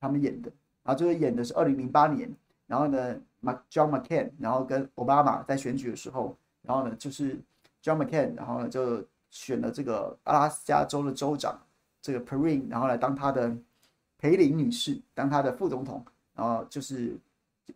[0.00, 0.50] 他们演的，
[0.82, 2.34] 然后就是演的是二零零八年，
[2.66, 3.20] 然后呢
[3.70, 7.38] ，John McCain，然后跟奥巴马在选举的时候，然后呢，就是
[7.82, 11.60] John McCain，然后呢就选了这个阿拉斯加州的州长
[12.00, 13.54] 这个 Perrin，然后来当他的。
[14.22, 16.00] 裴林女士当她的副总统，
[16.32, 17.18] 然后就是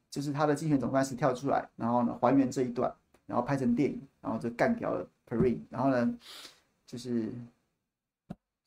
[0.09, 2.95] 就是她的竞选总干事跳出来，然后呢还原这一段，
[3.27, 6.17] 然后拍成电影，然后就干掉了 Perin，然后呢
[6.87, 7.33] 就是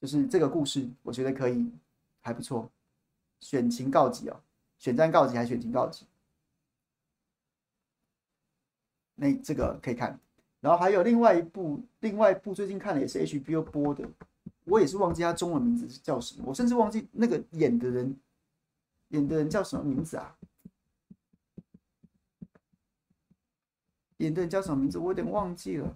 [0.01, 1.71] 就是这个故事，我觉得可以
[2.19, 2.69] 还不错，
[3.39, 4.37] 选情告急哦，
[4.77, 6.05] 选战告急还是选情告急？
[9.15, 10.19] 那这个可以看，
[10.59, 14.05] 然后还有另外一部，另外一部最近看的也是 HBO 播的。
[14.69, 18.15] 我也是忘记他中文名字是叫什么，我甚至忘记那个演的人，
[19.09, 20.35] 演的人叫什么名字啊？
[24.17, 24.97] 演的人叫什么名字？
[24.97, 25.95] 我有点忘记了。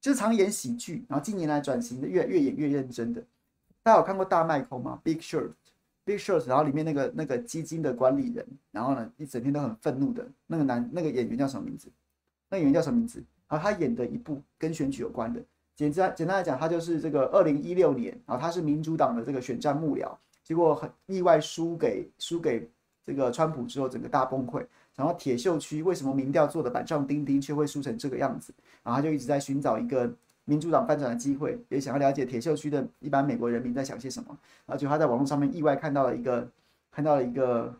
[0.00, 3.24] 就是常演喜剧，然后近年来转型的越越演越认真的。
[3.82, 11.88] 大家有看过大麦空吗？Big Short，Big Short，然后里面那个那个基金的管理人，然后呢一整天都很愤怒的那个男那个演员叫什么名字？
[12.50, 13.24] 那演员叫什么名字？
[13.48, 15.42] 然后他演的一部跟选举有关的。
[15.76, 20.08] 简单简单来讲，他就是这个二零一六年，然后他是民主党的这个选战幕僚，
[20.42, 22.68] 结果很意外输给输给
[23.04, 24.64] 这个川普之后，整个大崩溃。
[24.94, 28.54] 然后铁锈区为什么民调做的板上钉钉，却会输成这个样子？
[28.84, 30.08] 然后他就一直在寻找一个
[30.44, 34.28] 民主党翻转的机会，也想要了解铁锈区的一般美国人民在想些什么。
[34.66, 36.48] 然后就他在网络上面意外看到了一个
[36.92, 37.74] 看到了一个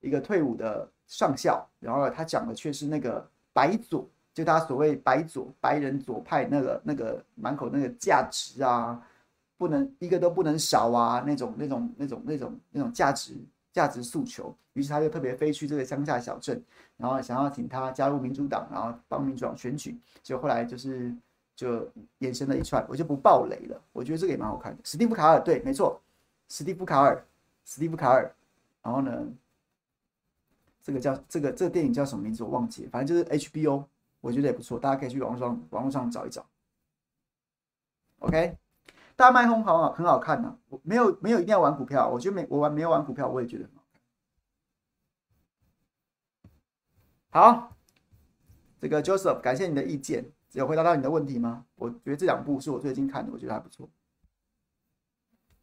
[0.00, 4.08] 一个退伍的上校，然后他讲的却是那个白左。
[4.32, 9.00] 就他所谓白左白人左派那个那个满口那个价值啊，
[9.58, 13.34] 不能一个都不能少啊，那种那种那种那种那种价值
[13.72, 14.54] 价值诉求。
[14.74, 16.62] 于是他就特别飞去这个乡下小镇，
[16.96, 19.98] 然后想要请他加入民主党，然后帮民主党选举。
[20.22, 21.12] 结果后来就是
[21.56, 21.80] 就
[22.20, 23.80] 衍生了一串，我就不爆雷了。
[23.92, 24.78] 我觉得这个也蛮好看的。
[24.84, 26.00] 史蒂夫卡尔对，没错，
[26.48, 27.22] 史蒂夫卡尔，
[27.64, 28.32] 史蒂夫卡尔。
[28.82, 29.26] 然后呢，
[30.82, 33.84] 这个叫这个这个电影叫什么名字我忘记了，反正就是 HBO，
[34.20, 36.46] 我觉得也不错，大家可以去网上网络上找一找。
[38.18, 38.58] OK，
[39.16, 43.80] 大卖空好好很好看呢、啊，没有没有一定要玩股票，我觉得没我玩没有玩股票我也觉得很好。
[47.32, 47.76] 好，
[48.80, 51.64] 这个 Joseph，感谢你的意见，有回答到你的问题吗？
[51.76, 53.88] 我觉得这两部是我最近看的，我觉得还不错。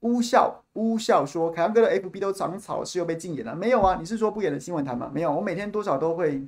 [0.01, 3.55] 巫笑巫笑说：“凯阳哥的 FB 都长草，是又被禁言了？
[3.55, 3.97] 没有啊？
[3.99, 5.11] 你是说不演的新闻台吗？
[5.13, 6.47] 没有，我每天多少都会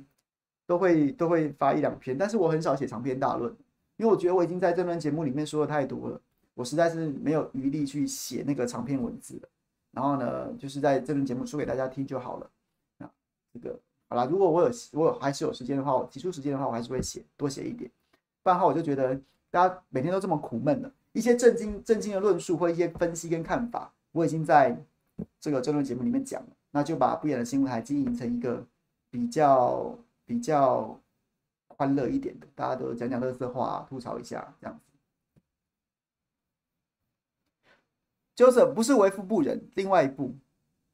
[0.70, 3.52] 都会都会发一两篇，但是我很少写长篇大论，
[3.96, 6.20] 因为我觉得我已经在这段节目里面说的太多了，
[6.54, 9.48] 我实在是没有余力去写那个长篇文字了。
[9.90, 12.48] 然后呢，就是在这段节目说给大家听就好了。
[12.98, 13.10] 那
[13.52, 13.76] 这个
[14.08, 17.90] 好啦，如果我有我有还是有时间的话，我提出时间的话，我还是会写多写一点。
[18.44, 24.80] 不然的话，我就觉得大家每天都这么苦闷了。”一些震惊、震惊的论述或一些分析跟看法，我已经在
[25.40, 26.48] 这个争论节目里面讲了。
[26.70, 28.64] 那就把不演的新闻台经营成一个
[29.10, 29.98] 比较
[30.30, 30.96] 比较
[31.66, 34.84] 欢乐一点的，大家都讲讲乐色话，吐槽一下这样子。
[38.36, 40.38] Joseph 不是为富不仁，另外一部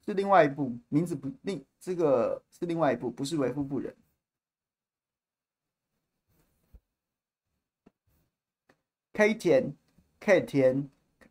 [0.03, 3.95] 是另外一部，名字不另这个是另外一部，不是为富不仁。
[9.13, 9.77] K 田。
[10.19, 10.89] K 田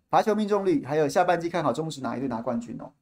[0.08, 2.92] 罚球命中率，还有下半季看好中职哪一队拿冠军哦？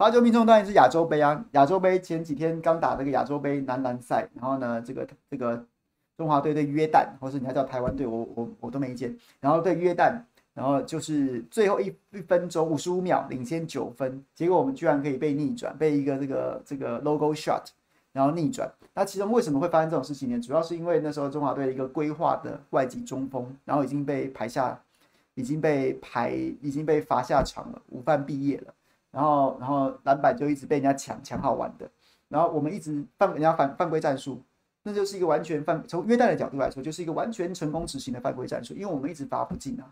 [0.00, 1.44] 罚球命中当然是亚洲杯啊！
[1.50, 5.62] 亚洲杯前几天刚打这个亚洲杯男篮赛，然后呢，这个这个
[6.16, 9.14] 中华队对约旦，或是你还叫台湾队，我我我都没意见。
[9.40, 10.18] 然后对约旦，
[10.54, 17.64] 然后就是最后一一分钟五十五秒领先九分，结果我们居然可以被逆转，被一个这个这个 logo shot。
[18.14, 20.40] 然后逆转，那其中为什么会发生这种事情呢？
[20.40, 24.80] 主要是因为那时候中华队一个规划的外籍中锋，然后已经被排下，
[25.34, 26.30] 已经被排，
[26.62, 28.72] 已经被罚下场了，午饭毕业了。
[29.10, 31.90] 然后，然后篮板就一直被人家抢，抢好玩的。
[32.28, 34.40] 然后我们一直犯人家犯犯规战术，
[34.82, 39.84] 那就是一个完全犯，从约旦的角度来说，就是一个完全成功执行的犯规战术，因为我们一直罚不进啊。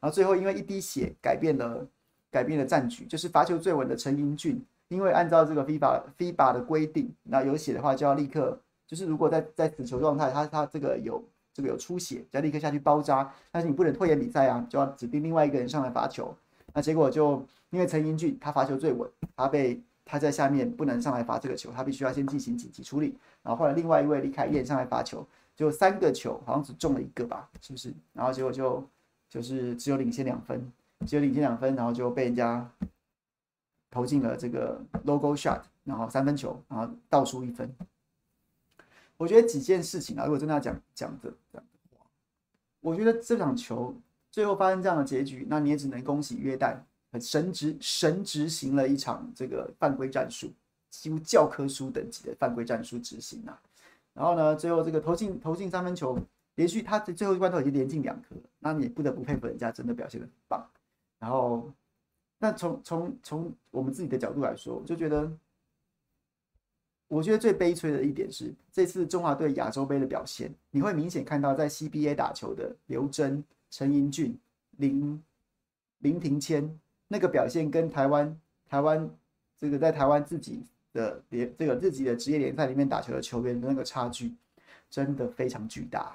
[0.00, 1.86] 然后最后因为一滴血改变了
[2.30, 4.64] 改变了战局，就是罚球最稳的陈英俊。
[4.88, 11.22] 因为按照这个 FIBA FIBA 的规定，那有血的话就要立刻，就是如果在在死球状态，他他这个有
[11.54, 13.32] 这个有出血，就要立刻下去包扎。
[13.52, 16.36] 但是你不能拖延比赛啊，就要指定另外一个人上来罚球。
[16.74, 23.16] 那结果就因为陈英俊他罚球最稳，他被他在下面不能上来罚这个球，他必须要先进行紧急处理。
[23.42, 27.92] 然后后来另外一位李凯燕上来罚球，就三个球好像只中了一个吧，是不是？
[28.12, 28.86] 然后结果就
[29.28, 30.70] 就是只有领先两分，
[31.06, 32.70] 只有领先两分，然后就被人家。
[33.92, 37.68] 投进了这个 logo shot，然后三分球，然后倒数一分。
[39.16, 41.34] 我觉得几件事情啊，如果真的要讲讲的，
[42.80, 43.92] 我觉得这场球
[44.30, 46.76] 最后发生这样的结局，那你也只能恭喜约旦
[47.12, 50.50] 很神执神执行了一场这个犯规战术，
[50.90, 53.60] 几乎教科书等级的犯规战术执行啊。
[54.14, 56.18] 然后呢，最后这个投进投进三分球，
[56.54, 60.66] 连续他的最后一关头已经连进两颗，那你不得不佩服人家，真的表现的很棒。
[61.18, 61.70] 然后。
[62.42, 65.30] 那从从从我们自己的角度来说，我就觉得，
[67.06, 74.34] 我觉得最悲催的一点是，这次中华队亚洲杯的表现，你会明显看到在 CBA 打球的刘铮、陈英俊、
[74.78, 75.22] 林
[75.98, 76.79] 林庭谦
[77.12, 79.10] 那个表现，跟台湾台湾
[79.58, 84.32] 这个在台湾自己的联这个自己的职业联赛里面打球的球员的那个差距，
[84.88, 86.14] 真的非常巨大，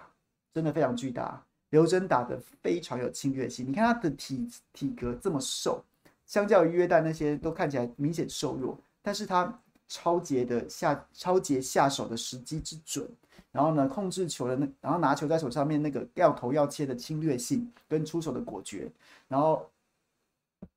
[0.54, 1.44] 真的非常巨大。
[1.72, 5.84] 刘铮打得非常有侵略性，你看他的体体格这么瘦。
[6.26, 13.06] 相较于约旦那些都看起来明显瘦弱，但是他抄截的下抄截下手的时机之准，
[13.52, 18.90] 然后呢控制球的那，然后拿球在手上面那个要投要切的侵略性跟出手的果决，
[19.28, 19.70] 然后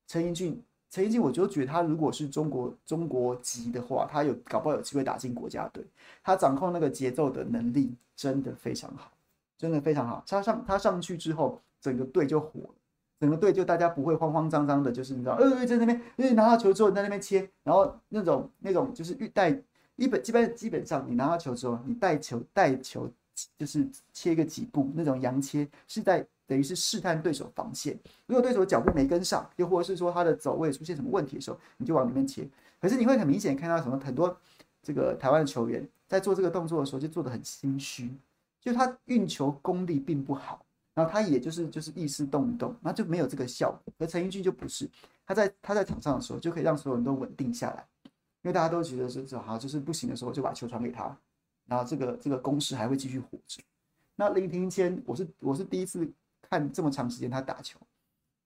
[0.09, 5.85] 陈英俊陈英俊我就觉得他如果是中国中国籍的话，他有搞不好有机会打进国家队，
[6.25, 9.13] 他掌控那个节奏的能力真的非常好，
[9.57, 12.75] 真的非常好，他上他上去之后，整个队就火了。
[13.21, 19.51] 整个队就大家不会慌慌张张的，就是你知道，呃，在那边，呃，拿到球之后在那边切，然后那种那种就是欲带
[19.97, 23.11] 一本基本基本上你拿到球之后，你带球带球
[23.59, 27.97] 就是切个几步，那种洋切是在等于是试探对手防线。
[28.27, 32.49] 如果对手脚步没跟上，又或者是说他的走位出现什么问题的时候，你就往里面切。
[32.81, 34.37] 可是你会很明显看到什么很多
[34.83, 38.11] 这个台湾的球员在做这个动作的时候就做得很心虚，
[38.61, 40.65] 就他运球功力并不好。
[40.95, 43.93] 然后他也就是就是意识动一动，那就没有这个效果。
[43.99, 44.91] 而陈英俊就不是，
[45.25, 47.87] 他在他在场上的时候就可以让所有人都稳定下来，
[48.43, 51.17] 因为大家都觉得是好，就是不行的时候就把球传给他，
[51.67, 53.63] 然后这个这个攻势还会继续活着。
[54.17, 56.11] 那林庭谦，我是我是第一次
[56.51, 57.79] 看这么长时间他打球，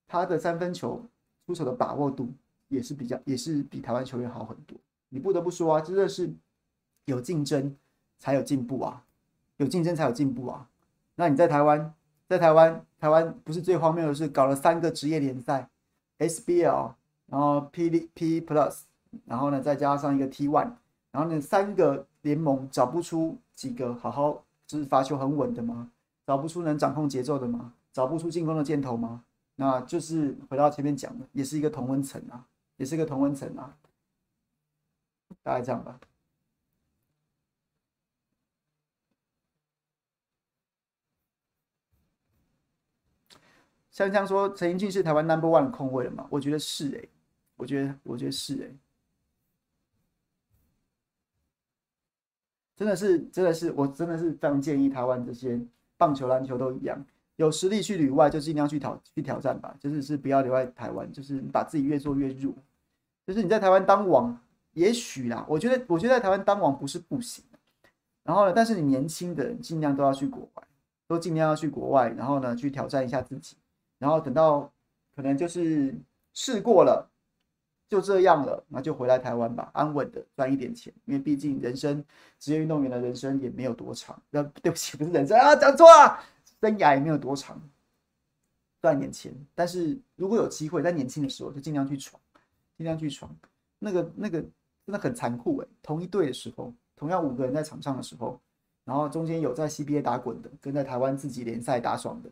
[0.07, 1.01] 他的三分球
[1.45, 2.29] 出手的把握度
[2.67, 4.77] 也是比较也是比台湾球员好很多。
[5.09, 6.31] 你不得不说啊，真的是
[7.05, 7.75] 有竞争
[8.19, 9.03] 才有进步啊，
[9.57, 10.67] 有竞争才有进步啊。
[11.15, 11.93] 那你在台湾，
[12.27, 15.69] 在台湾，台湾不是最荒谬的是搞了三个职业联赛
[16.17, 16.93] ，SBL，
[17.27, 18.81] 然后 P P Plus，
[19.25, 20.71] 然后呢再加上一个 T One，
[21.11, 25.91] 然后呢三个联盟找不出几个好好就是罚球很稳的吗？
[26.25, 27.73] 找不出能掌控节奏的吗？
[27.93, 29.23] 找不出进攻的箭头吗？
[29.55, 33.77] 那就是回到前面讲的，也是一个同温层啊，也是一个同温层啊，
[35.43, 35.99] 大概这样吧。
[43.91, 46.27] 像这样说，陈英俊是台湾 number one 的控卫了吗？
[46.31, 47.09] 我觉得是诶、欸，
[47.57, 48.77] 我觉得我觉得是诶、欸，
[52.75, 55.61] 真的是真的是，我真的是非常建议台湾这些
[55.95, 57.05] 棒球、篮球都一样。
[57.37, 62.53] 有实力去旅外就尽量去挑去挑战吧，就是是不要留在台湾，就是把自己越做越弱。
[63.25, 64.37] 就是你在台湾当王，
[64.73, 67.43] 也许啦，我觉得我觉得在台湾当王不是不行。
[68.23, 70.63] 然后呢，但是你年轻的人尽量都要去国外，
[71.07, 73.57] 都尽量要去国外，然后呢去挑战一下自己。
[73.97, 74.71] 然后等到
[75.15, 75.95] 可能就是
[76.33, 77.09] 试过了，
[77.89, 80.93] 就这样了，那就回来台湾吧，安稳的赚一点钱。
[81.05, 82.03] 因为毕竟人生
[82.39, 84.21] 职业运动员的人生也没有多长。
[84.29, 86.19] 那 对不起，不是人生啊，讲错了。
[86.63, 87.61] 生涯也没有多长，
[88.81, 89.33] 赚点钱。
[89.53, 92.21] 但是如果有机会，在年轻的时候就尽量去闯，
[92.77, 93.35] 尽量去闯。
[93.79, 94.41] 那个那个
[94.85, 98.39] 真的很残酷诶，同一队的时候，同样五个人在场上的时候，
[98.85, 102.31] 然后中间有在 CBA 打滚的，跟在台湾自己联赛打爽的，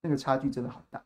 [0.00, 1.04] 那个差距真的好大。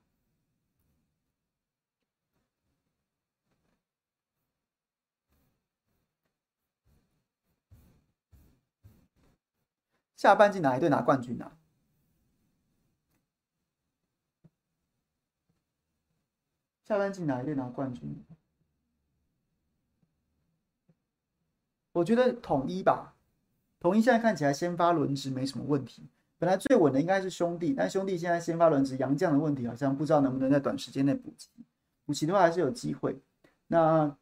[10.17, 11.53] 下半季哪一队拿冠军呢、啊？
[16.89, 18.25] 下半季哪一队拿冠军？
[21.93, 23.15] 我觉得统一吧，
[23.79, 26.09] 统一现在看起来先发轮值没什么问题。
[26.39, 31.51] 本来最稳的应该是兄弟，但兄弟现在先发轮值杨将的问题好像不知道能不能在短时间内补齐。
[32.07, 33.21] 补齐的话还是有机会。
[33.67, 34.17] 那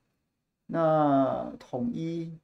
[0.66, 2.36] 那统一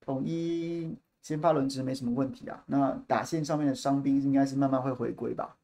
[0.00, 2.62] 统一先发轮值没什么问题啊。
[2.66, 5.56] 那打线上面的伤兵应该是慢慢会回归吧。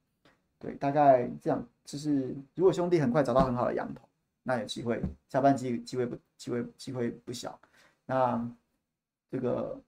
[0.59, 4.03] 对，大概这样，就是如果兄弟很快找到很好的羊头，
[4.43, 7.59] 那有机会，下半季机会不机会机会不小。
[8.05, 8.47] 那
[9.31, 9.81] 这个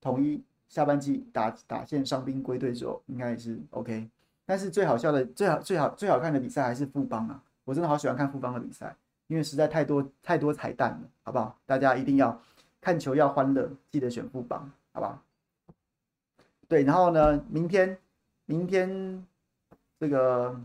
[0.00, 4.10] 统一下半季打打线伤兵归队之后，应该也是 OK。
[4.44, 7.40] 但是最好笑的、最好最好最好看的比赛还是富邦啊！
[7.62, 8.96] 我真的好喜欢看富邦的比赛，
[9.28, 11.56] 因为实在太多太多彩蛋了，好不好？
[11.64, 12.42] 大家一定要
[12.80, 15.22] 看球要欢乐，记得选富邦，好不好？
[16.66, 17.96] 对，然后呢，明天
[18.46, 19.24] 明天。
[20.00, 20.58] 这个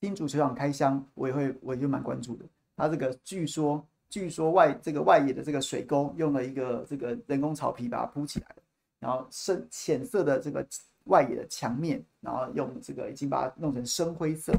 [0.00, 2.44] 新竹球场开箱，我也会，我也就蛮关注的。
[2.74, 8.56] 他这个据说，据说外这个外野的这个水沟用了一个这个人工草皮把它铺起来，
[8.98, 10.66] 然后深浅色的这个
[11.04, 14.54] 外野的墙面，然后用这个已经把它弄成深灰色。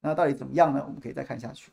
[0.00, 0.82] 那到底怎么样呢？
[0.84, 1.70] 我们可以再看下去。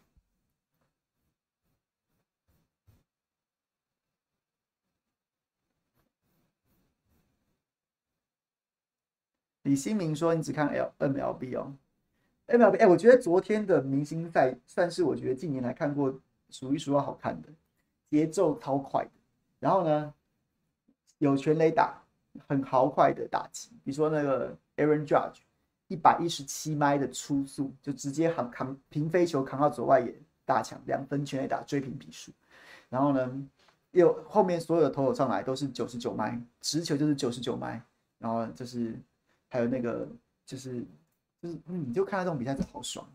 [9.64, 11.74] 李新明说：“你只看 L MLB 哦
[12.48, 16.14] ，MLB 哎、我觉得昨天的明星赛算是我觉得近年来看过
[16.50, 17.50] 数一数二好看的，
[18.10, 19.12] 节奏超快的，
[19.60, 20.14] 然后呢
[21.20, 22.02] 有全垒打，
[22.48, 25.40] 很豪快的打击，比如说那个 Aaron Judge
[25.88, 30.14] 一百一十七迈的初速，就直接扛扛平飞球扛到左外野
[30.46, 32.32] 大墙，两分全垒打追平比数，
[32.90, 33.48] 然后呢
[33.92, 37.82] 又后面所有的投手上来都是九十九迈，直球就是九十九迈，
[38.20, 38.94] 然后就是。”
[39.50, 40.06] 还有那个
[40.46, 40.84] 就是
[41.42, 43.08] 就是，你就看到这种比赛就好爽，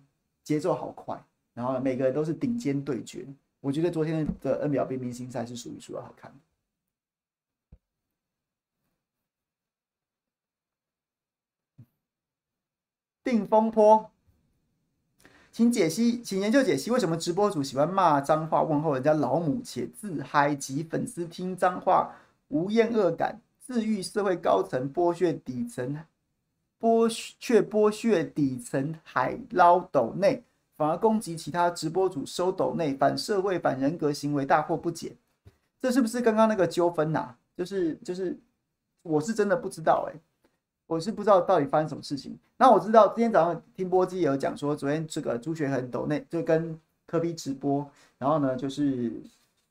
[0.44, 1.22] 节奏好快，
[1.54, 3.26] 然后每个人都是顶尖对决。
[3.60, 6.38] 我觉得昨天的 MLB 明星赛是数一数二好看的。
[13.24, 14.10] 定风波，
[15.52, 22.16] 请解析，请研究解析为什么直播主喜欢骂脏话问候人家老母，且自嗨及粉丝听脏话
[22.48, 26.04] 无厌恶感，自愈社会高层剥削底层。
[26.82, 27.08] 剥
[27.38, 30.42] 却剥削底层海捞斗内，
[30.76, 35.14] 反而攻击其他直播主收斗内，反社会反人格行为大惑不解。
[35.80, 37.36] 这是不是刚刚那个纠纷呐？
[37.56, 38.36] 就是就是，
[39.02, 40.18] 我是真的不知道哎、
[40.88, 42.36] 我是不知道到底发生什么事情。
[42.56, 46.76] 那我知道今天早上听播机也有讲说，昨天这个朱学恒斗内就跟
[47.06, 49.12] 科比直播，然后呢就是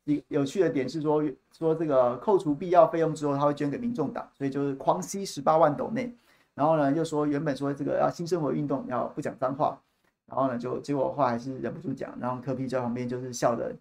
[0.05, 1.22] 有有趣的点是说
[1.57, 6.14] 说这个扣除必要费用之后，他会捐给民众党，所以就是狂吸十八万斗内。
[6.62, 9.82] 然后呢，又说原本说这个要新生活运动要不讲脏话，
[10.28, 13.76] 然后呢就结果话还是忍不住讲，然后柯 P 在旁边就是笑的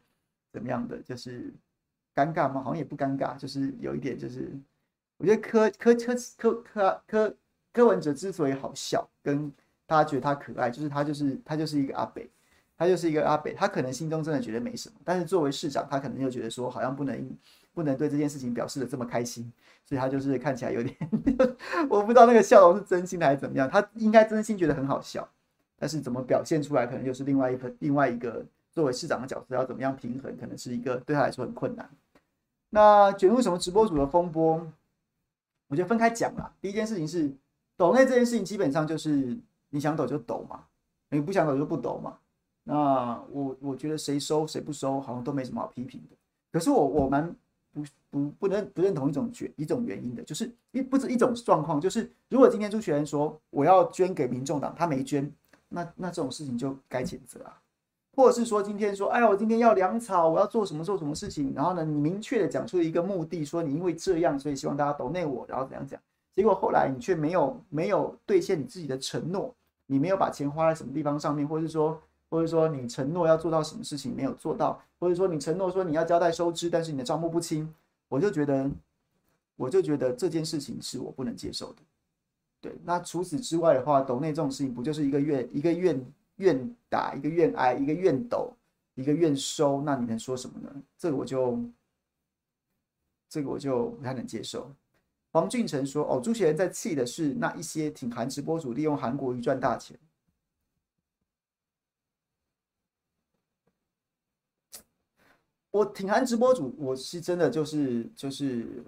[0.51, 1.53] 怎么样的，就是
[2.15, 2.63] 尴尬吗？
[2.63, 4.51] 好像也不尴尬，就是有一点，就是
[5.19, 7.37] 我觉得柯柯柯柯柯柯
[7.71, 9.53] 柯文哲之所以好笑，跟
[9.85, 12.31] 大家觉得他可爱，就是他就是他就是一个阿北，
[12.79, 17.31] 他就是一个阿北，他可能心中真的觉得没什么，但是作为市长，他可能又觉得说好像不能
[17.73, 19.51] 不能对这件事情表示的这么开心，
[19.85, 20.97] 所以他就是看起来有点，
[21.89, 25.27] 我不知道那个笑容是真心的还是怎么样，他应该真心觉得很好笑，
[25.79, 31.89] 但是怎么表现出来，可能又是另外一个另外一个作为市长的角色要怎么样平衡，可能是一个对他来说很困难。
[32.71, 34.67] 那卷入什么直播组的风波，
[35.69, 36.53] 我觉得分开讲啦。
[36.61, 37.33] 第一件事情是
[37.77, 39.39] 抖内这件事情，基本上就是
[39.71, 40.65] 你想抖就抖嘛，
[41.11, 42.19] 你不想抖就不抖嘛。
[42.65, 46.17] 那我我觉得谁收谁不收，好像都没什么好批评的。
[46.53, 47.35] 可是我我蛮。
[47.73, 55.33] 不不不认不认同一种决一种原因的，就是一不止一种状况，就是如果今天朱学恒说我要捐给民众党，他没捐，
[55.69, 57.57] 那那这种事情就该谴责啊。
[58.17, 65.99] 或者是说今天说，哎呀，我今天要粮草，我要做什么做什么事情，然后呢，你明确的讲出一个目的，说你因为这样，所以希望大家都内我，然后怎样讲，
[66.35, 69.55] 结果后来你却没有没有兑现你自己的承诺，
[69.87, 72.01] 你没有把钱花在什么地方上面，或者是说。
[72.31, 77.75] 或者说你承诺要做到什么事情没有做到，或者说你承诺说你要交代收支，但是你的账目不清，
[78.09, 78.71] 我就觉得，
[79.57, 81.83] 我就觉得这件事情是我不能接受的。
[82.61, 88.53] 对，那除此之外的话，抖内这种事情不就是一个愿一个愿愿打，一个愿挨，一个愿抖，
[88.95, 90.71] 一个愿收，那你能说什么呢？
[90.97, 91.59] 这个我就，
[93.29, 94.71] 这个我就不太能接受。
[95.33, 99.97] 黄俊成说：“哦，朱学恒在气的是那一些挺韩直播主利用韩国瑜赚大钱。”
[105.71, 108.83] 我挺韩直播主，我是真的就是就是，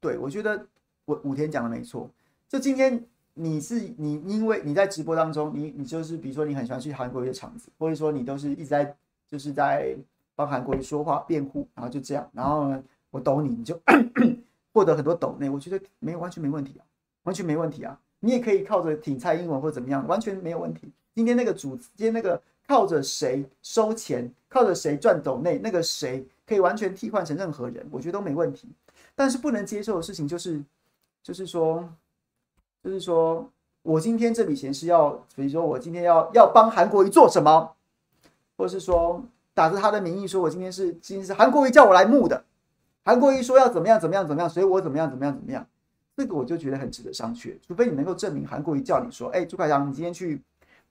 [0.00, 0.64] 对，我觉得
[1.04, 2.08] 我武田讲的没错。
[2.48, 8.96] 就今天你是你，因为你在直播当中，你你就是比如说你很喜欢去韩国一些场子，或者说你都是一直在
[9.26, 9.96] 就是在
[10.36, 12.80] 帮韩国人说话辩护，然后就这样，然后呢，
[13.10, 13.80] 我抖你，你就
[14.72, 16.86] 获得很多抖内，我觉得没有完全没问题啊，
[17.24, 17.98] 完全没问题啊。
[18.20, 20.92] 你也可以靠着挺蔡英文或怎么样，完全没有问题。
[21.12, 22.40] 今天那个主，今天那个。
[22.72, 28.66] 靠着谁收钱，靠着谁赚斗内，那个谁可以完全替换成任何人，我觉得都没问题。
[29.14, 30.58] 但是不能接受的事情就是，
[31.22, 31.86] 就是说，
[32.82, 33.46] 就是说
[33.82, 37.72] 我今天这笔钱是要，比如说我今天要要帮韩国瑜做什么，
[38.56, 42.42] 或是说打着他的名义说我今天是今天是韩国瑜叫我来募的，
[43.04, 45.66] 韩国瑜说要怎么样怎么样怎么样，所以我怎么样怎么样怎么样，
[46.16, 47.54] 这个我就觉得很值得商榷。
[47.60, 50.40] 除非你能够证明韩国瑜叫你说，哎，朱凯翔，你今天去。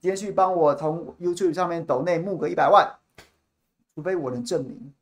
[0.02, 2.92] 今天去帮我从 YouTube 上面抖内募个一百万，
[3.94, 4.92] 除非我能证明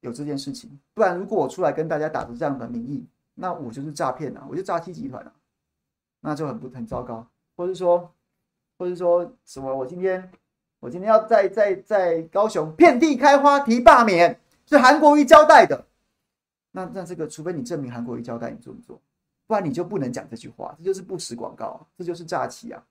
[0.00, 5.32] 有这件事情，不然如果我出来跟大家打着这样的名义，那我就是诈骗啊，我就诈欺集团啊，
[6.18, 7.24] 那就很不很糟糕。
[7.56, 8.12] 或是说，
[8.76, 9.72] 或是说什么？
[9.72, 10.28] 我今天
[10.80, 15.86] 我今天要在在在高雄遍地开花提罢免，是韩国瑜交代的。
[16.72, 19.00] 那那这个，除非你证明韩国瑜交代，你做不做？
[19.46, 22.84] 不然你就不能讲这句话，这就是不实广告，这就是诈欺啊。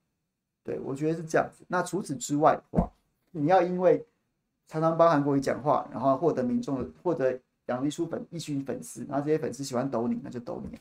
[0.63, 1.65] 对，我觉得是这样子。
[1.67, 2.89] 那除此之外的话，
[3.31, 4.05] 你要因为
[4.67, 10.79] 常常帮韩国瑜讲话，然后获得民众的，获得养一书粉一群粉丝，然后这些粉丝喜欢抖你，那就抖你。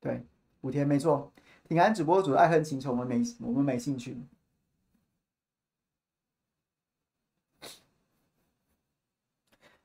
[0.00, 0.24] 对，
[0.62, 1.30] 武田没错，
[1.68, 4.16] 挺韩直播主爱恨情仇，我们没我们没兴趣。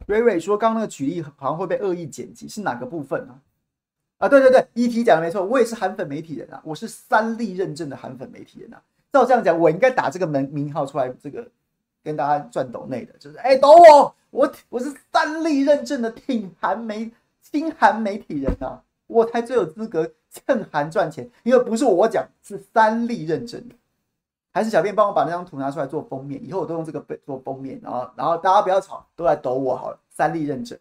[0.05, 3.39] 瑞瑞说：“刚刚那个举例好像会被恶意剪辑，是哪个部分呢？”
[4.17, 8.81] 啊，对对对，ET 讲的没错，我也是韩粉媒体人啊，我是三立认证的韩粉媒体人啊。
[9.11, 11.45] 照这样讲，我应该打这个门名号出来，这个
[12.03, 23.75] 跟大家赚抖内的，就是哎，抖我，我我是三立认证的挺韩媒亲韩媒体人啊，我才最有资格蹭韩赚钱，因为不是我讲，是三立认证的。
[24.55, 30.79] 还是小编帮我把那张图拿出来做封面，以后我都用这个做封面，然后然后大家不要吵，都来抖我好了，三立认证。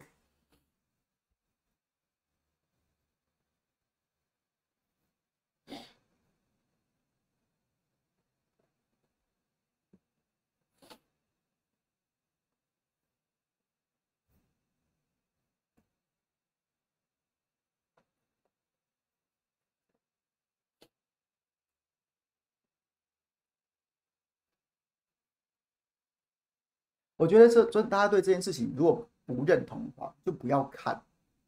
[27.17, 31.01] 我觉得这，就大家对这件事情如果不认同的话，就不要看，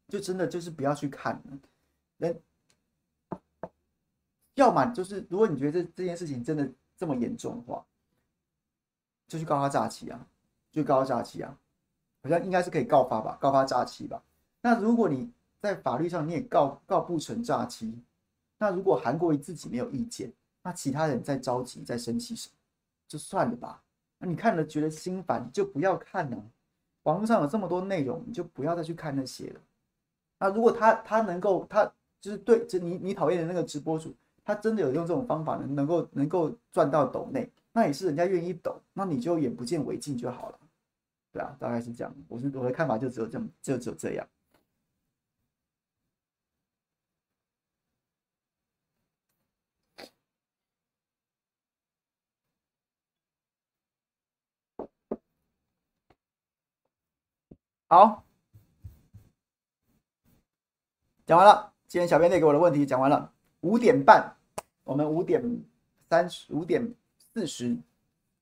[0.08, 1.40] 就真的就是不要去看。
[2.16, 2.34] 那
[4.54, 7.84] 要么就是，如果你觉得这这件事情真的这么严重的话，
[9.28, 10.26] 就去告他诈欺啊，
[10.72, 11.56] 就告他诈欺啊，
[12.22, 14.22] 好像应该是可以告发吧，告发诈欺吧。
[14.60, 17.94] 那如果你在法律上你也告告不成诈欺，
[18.56, 22.54] 那如果韩国瑜自己没有意见，那其他人在着急在生气什么？
[23.06, 23.82] 就算了吧。
[24.18, 26.44] 那你看了觉得心烦，就不要看了。
[27.04, 29.60] 网络上有这么多内容，你就不要再去看那些了。
[30.38, 31.90] 那如果他他能够他
[32.20, 34.14] 就是对，就你你讨厌的那个直播主，
[34.44, 40.58] 他真的有用这种方法能能够能够赚到抖内，那也是人家愿意抖，那你就眼不见为净就好了。
[41.32, 42.14] 对啊，大概是这样。
[42.26, 44.26] 我是我的看法就只有这么就只有这样。
[57.90, 58.22] 好，
[61.24, 61.72] 讲完了。
[61.86, 63.32] 今天小编列给我的问题讲完了。
[63.62, 64.36] 五点半，
[64.84, 65.42] 我们五点
[66.10, 66.86] 三十五点
[67.32, 67.74] 四十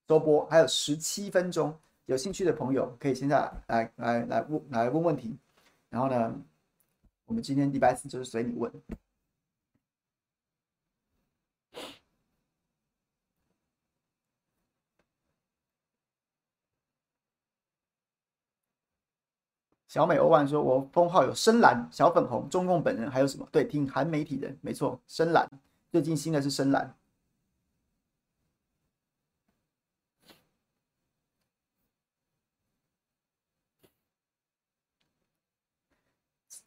[0.08, 1.72] 周播，还有十七分钟。
[2.06, 5.38] 有兴趣的朋友可以现在来来来问来问问题。
[5.90, 6.34] 然后呢，
[7.26, 8.72] 我们今天礼拜四就是随你问。
[19.96, 23.48] 小美欧万说：“我封号有深蓝、小粉红、中共本人，还有什么？
[23.50, 25.48] 对，挺韩媒体人，没错，深蓝。
[25.90, 26.94] 最近新的是深蓝。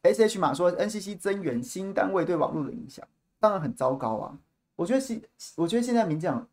[0.02, 3.06] S H 马说：NCC 增援新单位对网络的影响，
[3.38, 4.36] 当然很糟糕啊。
[4.74, 5.22] 我觉得是，
[5.54, 6.44] 我觉得现在民进党。”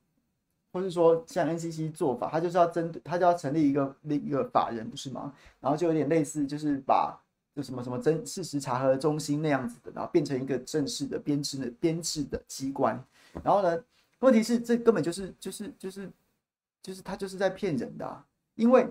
[0.77, 5.33] 或是说像 NCC 做法，他就是要针对，他就要成立一个另一个法人，不是吗？
[5.59, 7.19] 然后就有点类似，就是把
[7.55, 13.03] 就什么什么真事实查核中心那样子的，然后变成一个正式的编制的编制的机关。
[13.43, 13.83] 然后呢，
[14.19, 16.07] 问题是这根本就是就是就是
[16.83, 18.23] 就是他就是在骗人的啊，
[18.53, 18.87] 因为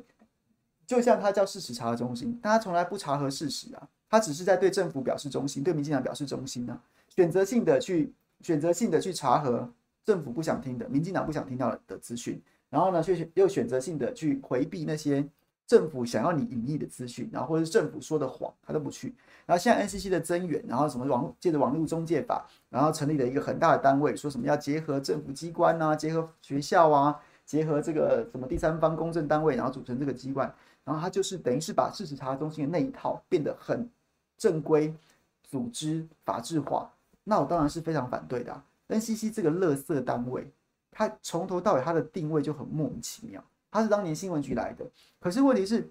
[0.84, 9.72] 就像他叫事实查核中心，但他从来不查核事实啊，他只是在对政府表示忠心，对民进党表示忠心啊，选择性的去选择性的去查核。
[10.06, 12.40] 政府不想听的，民进党不想听到的资讯，
[12.70, 15.28] 然后呢，却又选择性的去回避那些
[15.66, 19.12] 政府想要你隐匿的资讯，然后或者是政府说的谎，他都不去。
[19.44, 30.54] 然后现在 NCC 的增援，然后什么网借着网络中介法，然后成立了一个很大的单位，说什么要结合政府机关啊，结合学校啊，结合这个什么第三方公证单位，然后组成这个机关，
[30.84, 33.90] 然后他就是等于是把事实查中心的那一套变得很
[34.38, 34.94] 正规、
[35.42, 36.92] 组织法制化，
[37.24, 38.62] 那我当然是非常反对的。
[38.88, 40.50] NCC 这个垃圾单位，
[40.90, 43.44] 它从头到尾它的定位就很莫名其妙。
[43.70, 44.88] 它是当年新闻局来的，
[45.20, 45.90] 可是问题是，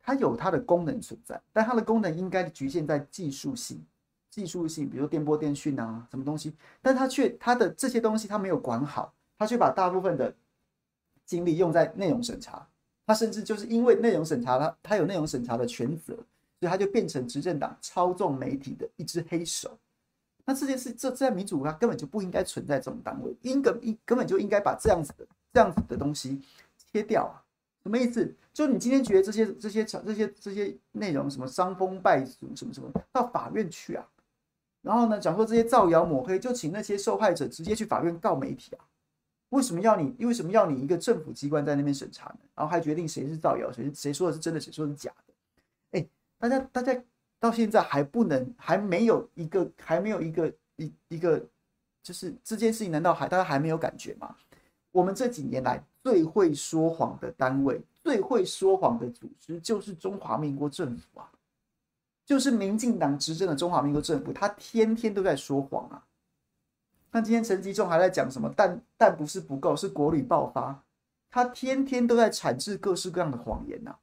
[0.00, 3.84] 它有它的功能存在，但它的功能应该局限在技术性、
[4.30, 10.34] 技术性，比如电波电讯啊，什么东西，但它却它的这些东西它没有管好，它却把大部分的
[11.24, 12.66] 精力用在内容审查。
[13.04, 19.78] 它甚至就是因为内容审查，它它有内容审查的权责，所以它就变成执政党操纵媒体的一只黑手。
[20.48, 26.40] 那这件事，这在民主国家根本就不应该存在这种单位，应该应根本就应该把这样子的这样子的东西
[26.76, 27.42] 切掉啊！
[27.82, 28.32] 什么意思？
[28.52, 34.06] 就你今天觉得这些这些这些这些内容什么伤风败俗什么什么，到法院去啊！
[34.82, 38.84] 然后呢，讲说这些造谣抹黑，就请那些受害者直接去法院告媒体啊！
[39.48, 40.14] 为什么要你？
[40.24, 42.38] 为什么要你一个政府机关在那边审查呢？
[42.54, 45.34] 然后还决定谁是造谣，谁谁说的是真的，谁说的是假的？
[45.98, 47.02] 哎，大家大家。
[47.38, 51.44] 到现在还不能，还没有一个，还没有一个一一个，
[52.02, 54.34] 就是这件事情，难道还大家还没有感觉吗？
[54.90, 61.30] 我们这几年来最会说谎的单位，最会说谎的组织，就是中华民国政府啊，
[62.24, 66.02] 就是民进党执政的中华民国政府，他天天都在说谎啊。
[67.12, 68.50] 那今天陈吉仲还在讲什么？
[68.56, 70.82] 但但不是不够，是国旅爆发，
[71.30, 73.98] 他天天都在产制各式各样的谎言呐、啊。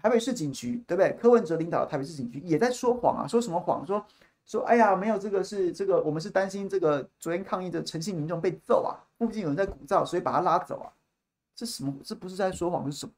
[0.00, 1.12] 台北市警局对不对？
[1.20, 3.86] 柯文哲领导的台北市警局也在说谎啊，说什么谎？
[3.86, 4.04] 说
[4.46, 10.92] 说哎呀，没有这个是这个，我们是担心这个昨天抗议的陈姓民众被揍啊，附近有人在鼓噪，所以把他拉走啊。
[11.54, 11.92] 这什么？
[12.04, 13.12] 这不是在说谎，是什么？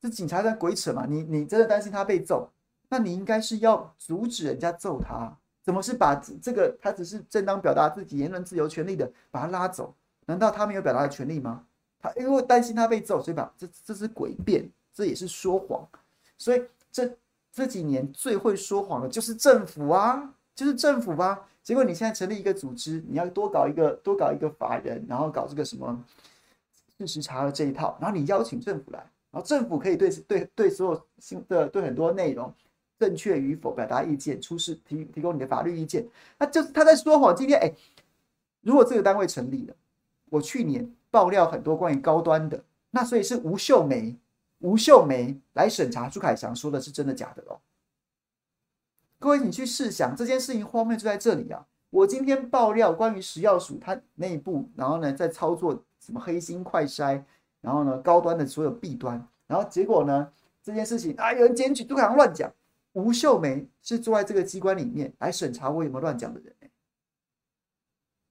[0.00, 1.04] 这警察在鬼扯嘛？
[1.06, 2.48] 你你真的担心他被揍？
[2.88, 9.94] 那你应该是要阻止人家揍他，怎么是把这个他只是正当表达自己言论自由权利的把他拉走？
[10.26, 11.66] 难道他没有表达的权利吗？
[12.00, 14.70] 他因为担心他被揍，所以把这这是诡辩。
[15.00, 15.88] 这也是说谎，
[16.36, 17.10] 所以这
[17.50, 21.48] 这几年最会说谎的就是政府啊，就是政府吧。
[21.62, 26.04] 结果你现在成立一个组织，你要多搞一个多搞一个法人，然后搞这个什么
[26.98, 28.98] 事实查核这一套，然后你邀请政府来，
[29.30, 32.52] 然后政府可以对对对所有新的对很多内容
[32.98, 37.34] 正确与否表达意见，出示提提供你的法律意见，那就是他在说谎。
[37.34, 37.72] 今天哎，
[38.60, 39.74] 如果这个单位成立了，
[40.28, 44.14] 我去年爆料很多关于高端的，那所以是吴秀梅。
[44.60, 47.60] 吴秀梅来审查朱凯翔说的是真的假的喽？
[49.18, 51.66] 各位，你去试想这件事情荒谬就在这里啊！
[51.90, 57.22] 我今天爆料关于食药署它内部，然后呢在操作什么黑心快筛，
[57.60, 60.30] 然后呢高端的所有弊端，然后结果呢
[60.62, 62.50] 这件事情啊有人检举，都好像乱讲。
[62.92, 66.54] 吴秀梅是坐在这个机关里面来审查我有没有乱讲的人，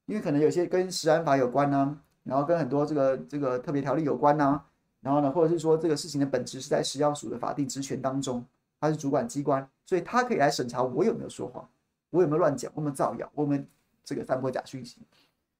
[0.05, 4.65] 因为可能有些跟食安法有关呢、啊，然后跟很多这个这个特别条例有关呢、啊，
[5.01, 8.45] 然后呢，或者是说这个事情的本质是在食药署的法定职权当中，
[8.79, 11.67] 他是主管机关，所以他可以来审查我有没有说谎，
[12.09, 13.63] 我有没有乱讲，我有没有造谣，我有没有
[14.03, 14.97] 这个散播假讯息，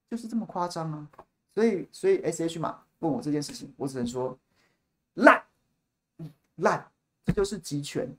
[0.09, 1.07] 就是这么夸张啊！
[1.53, 4.37] 所以，所以 S H 嘛问我这件事情，我只能说
[5.15, 5.41] 烂
[6.57, 6.85] 烂，
[7.25, 8.13] 这就是集权。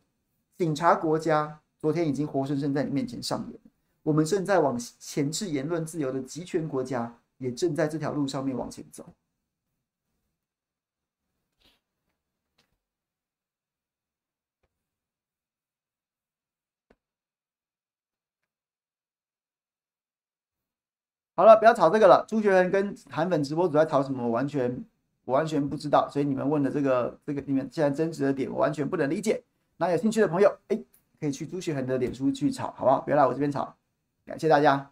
[0.56, 3.60] 警察国家昨天已经活生生在你面前上演，
[4.02, 9.06] 我们正在往前制言论自由的集权国家，也正在这条路上面往前走。
[21.40, 22.22] 好了，不要吵这个了。
[22.28, 24.22] 朱学恒跟韩粉直播主在吵什么？
[24.22, 24.84] 我完全
[25.24, 29.42] 我完全不知道，所以你们问的这个这个你们现在争执的点，我完全不能理解。
[29.78, 30.78] 那有兴趣的朋友，哎，
[31.18, 33.00] 可以去朱学恒的脸书去吵，好不好？
[33.00, 33.74] 别来我这边吵。
[34.26, 34.90] 感谢大家。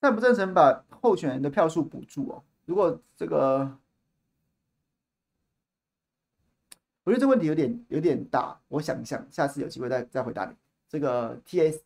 [0.00, 2.42] 但不赞成把候选人的票数补助哦。
[2.64, 3.78] 如果这个，
[7.04, 10.52] 我觉得这问题有点有点大，我想一想，下次有机会再再回答你。
[10.88, 11.80] 这个 T S。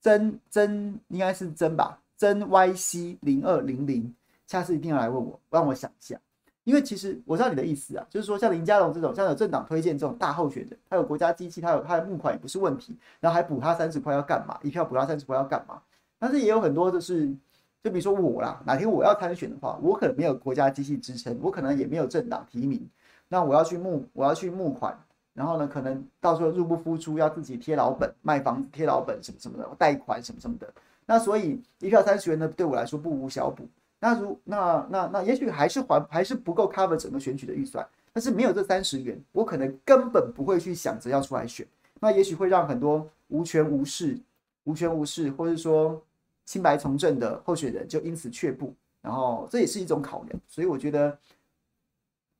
[0.00, 4.12] 真真应该是真吧，真 YC 零二零零，
[4.48, 6.18] 下次一定要来问我，让我想一下，
[6.64, 14.58] 因为其实我知道你的意思啊，就是说像林佳龙这种，像有政党推荐这种大候选人，他有国家机器，他有他的募款也不是问题，然后还补他三十块要干嘛？
[14.64, 15.80] 一票补他三十块要干嘛？
[16.18, 17.32] 但是也有很多就是，
[17.80, 22.84] 就比如说我啦，哪天我要参选的话，我可能没有国家机器支撑，我可能也没有政党提名，
[23.32, 24.94] 那我要去募，我要去募款。
[25.32, 30.70] 然后呢，可能到时候入不敷出，要自己贴老本，卖房子贴老本什么什么的，贷款什么什么的。
[31.06, 33.66] 那所以一票三十元呢，对我来说不无小补。
[33.98, 37.86] 那如那那那，也许还是还还是不够 cover 整个选举的预算。
[38.12, 41.66] 但是没有这三十元，我可能根本不会去想着要出来选。
[42.00, 44.18] 那也许会让很多无权无势、
[44.64, 45.98] 无权无势，或者说
[46.44, 48.74] 清白从政的候选人就因此却步。
[49.00, 50.38] 然后这也是一种考量。
[50.46, 51.16] 所以我觉得，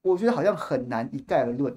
[0.03, 1.77] 我觉得好像很难一概而论。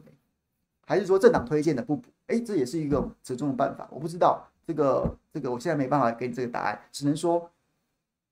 [0.87, 2.09] 还是说政党推荐的不补？
[2.27, 3.87] 哎，这也是一个折中的办法。
[3.91, 7.49] 我不知道这个这个，我现在没办法给你这个答案，只能说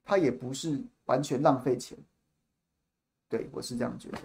[0.03, 1.97] 他也不是完全浪费钱。
[3.27, 4.19] 对，我是这样觉得。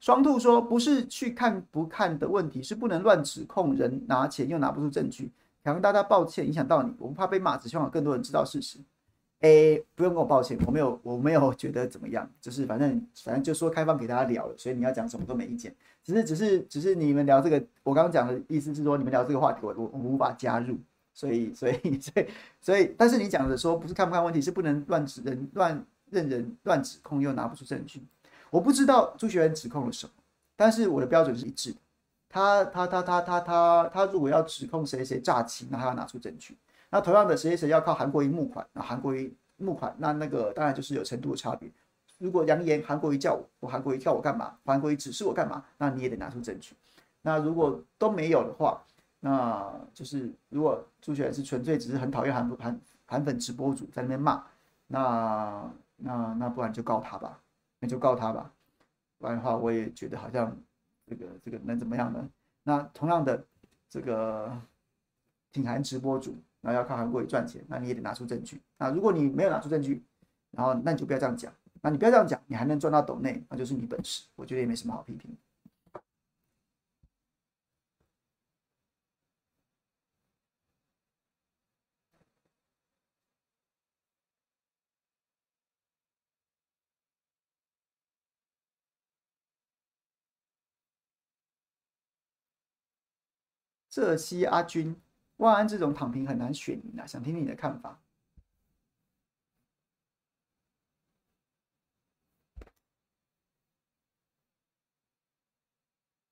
[0.00, 5.30] 双兔说：“不是去看不看的问题，是不能乱指控人拿钱又拿不出证据。”
[5.62, 8.78] 想跟大家抱歉，影响到你，我们怕被骂，只希望有更多人知道事实。
[9.40, 15.74] 诶，不用跟我抱歉，我没有，我没有觉得怎么样，就是反正反正就说开放给大家聊了，所以你要讲什么都没意见，
[16.04, 20.76] 只是只是只是你们聊这个，我刚刚讲的意思是说你们聊这个话题，我我我无法加入，
[21.14, 22.26] 所以所以所以
[22.60, 28.02] 所以，但是你讲的说不是看不看问题，是不能乱指人乱任人乱指控又拿不出证据，
[28.50, 30.12] 我不知道朱学恒指控了什么，
[30.54, 31.78] 但是我的标准是一致的，
[32.28, 36.54] 他他他他他他他如果要指控谁谁诈欺，那他要拿出证据。
[36.90, 41.70] 那同样的，谁谁谁要靠韩国瑜募款，那韩国瑜募款，那那个当然就是有程度的差别。
[42.18, 44.54] 如果扬言韩国瑜叫我，我韩国瑜叫我干嘛？
[44.64, 45.64] 韩国瑜指示我干嘛？
[45.78, 46.74] 那你也得拿出证据。
[47.22, 48.82] 那如果都没有的话，
[49.20, 54.42] 那就是如果朱雪是纯粹只是很讨厌韩国韩韩粉直播主在那边骂，
[54.88, 57.38] 那那那不然就告他吧，
[57.78, 58.50] 那就告他吧。
[59.18, 60.56] 不然的话，我也觉得好像
[61.06, 62.28] 这个这个能怎么样呢？
[62.64, 63.44] 那同样的，
[63.88, 64.50] 这个
[65.52, 66.36] 挺韩直播主。
[66.60, 68.60] 然后要靠韩国瑜赚钱，那你也得拿出证据。
[68.78, 70.04] 那如果你没有拿出证据，
[70.50, 71.52] 然后那你就不要这样讲。
[71.82, 74.24] 那你不要这样讲，你还能赚到斗内，那就是你本事。
[74.36, 75.36] 我觉得也没什么好批评。
[93.88, 94.94] 浙西阿军。
[95.40, 97.98] 万安这种躺平很难选赢啊，想听听你的看法。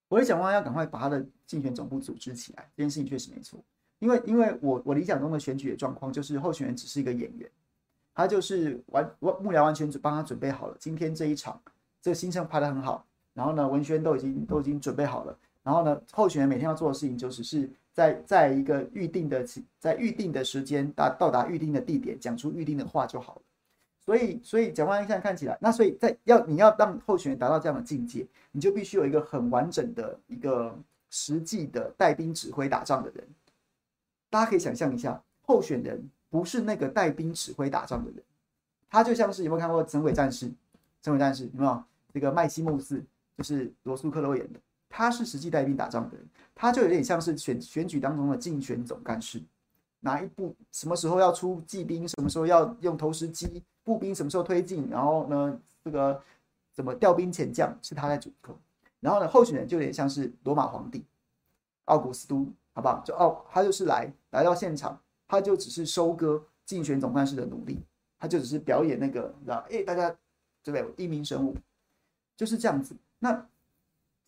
[0.09, 3.65] 我也想万安要赶快把他的竞选总部组织起来，这件事情确实没错。
[3.99, 7.51] 因为，因为我我理想中的选举的状况就是候选人只是一个演员，
[8.15, 10.77] 他就是完完幕僚完全帮他准备好了。
[10.79, 11.59] 今天这一场，
[12.03, 17.71] 这个行程排得很好，然后呢，文宣都已经都已经准备好了，然后呢，候选人每天要做的事情就只是。
[17.99, 19.45] 在在一个预定的
[19.81, 23.43] 在预定的时间达到达预定的地点，讲出预定的话就好了。
[23.99, 30.79] 所以，所以蒋万安现在看起来，那所以在要你要让候选人达到这样的境界，你就必须有一个很完整的一个
[31.11, 33.27] 实际的带兵指挥打仗的人。
[34.31, 38.23] 大家可以想象一下，候选人不是那个带兵指挥打仗的人，
[38.89, 40.47] 他就像是有没有看过《神鬼战士》？
[41.03, 41.83] 《神鬼战士》有没有
[42.15, 43.03] 这个麦西莫斯，
[43.37, 49.43] 就是罗素克洛演的，他是实际带兵打仗的人，他就有点像是选选举当中的竞选总干事，
[50.01, 53.63] 哪一步什么时候要出骑兵，什么时候要用投石机。
[53.85, 54.87] 步兵什么时候推进？
[54.91, 56.23] 然后呢，这个
[56.75, 58.55] 怎么调兵遣将是他在主控。
[59.01, 61.03] 然后呢，候选人就有点像是罗马皇帝
[61.87, 63.03] 奥古斯都，好不好？
[63.03, 67.81] 就奥，他就是来来到现场，他就只是收割竞选总干事的努力，
[68.19, 69.65] 他就只是表演那个，知道？
[69.71, 70.11] 哎，大家
[70.63, 71.05] 对不对？
[71.05, 71.57] 一鸣神武
[72.37, 72.95] 就是这样子。
[73.21, 73.47] 那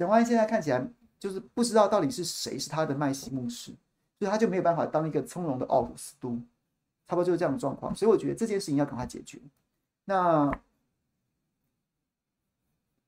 [0.01, 0.83] 蒋万安现在看起来
[1.19, 3.71] 就是不知道到底是谁是他的麦西牧师，
[4.19, 6.41] 所以他就没有办法当一个从容的奥古斯都。
[7.07, 9.39] 差不多就是这样的状况，所以我觉得这件事情要赶快解决。
[10.07, 10.51] 那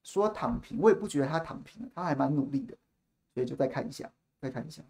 [0.03, 2.77] 说躺平，我也不觉得他躺平了，他还蛮努力的，
[3.33, 4.83] 所以就再看一下，再看一下。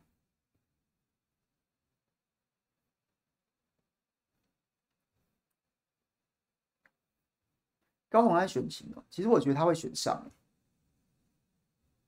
[8.09, 10.29] 高虹安选情了，其实我觉得他会选上。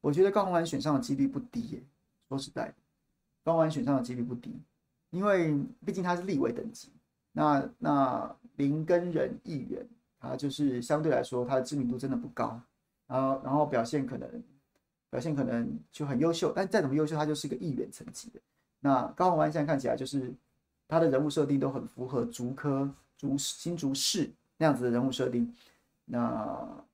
[0.05, 1.83] 我觉得高宏安选上的几率不低耶，
[2.29, 2.75] 说实在，
[3.43, 4.53] 高宏安选上的几率不低。
[5.09, 6.91] 因为毕竟他是立委等级，
[7.33, 9.87] 那那林根仁议员，
[10.21, 12.61] 他就是相对来说他的知名度真的不高，
[13.07, 14.29] 然后然后表现可能
[15.09, 18.39] 表现可能就很优秀，但再怎么优秀，他就是一个议员层级的。
[18.81, 20.31] 那高宏安现在看起来就是
[20.87, 25.51] 他的人物设定都很符合竹科竹新竹市那样子的人物设定，
[26.05, 26.85] 那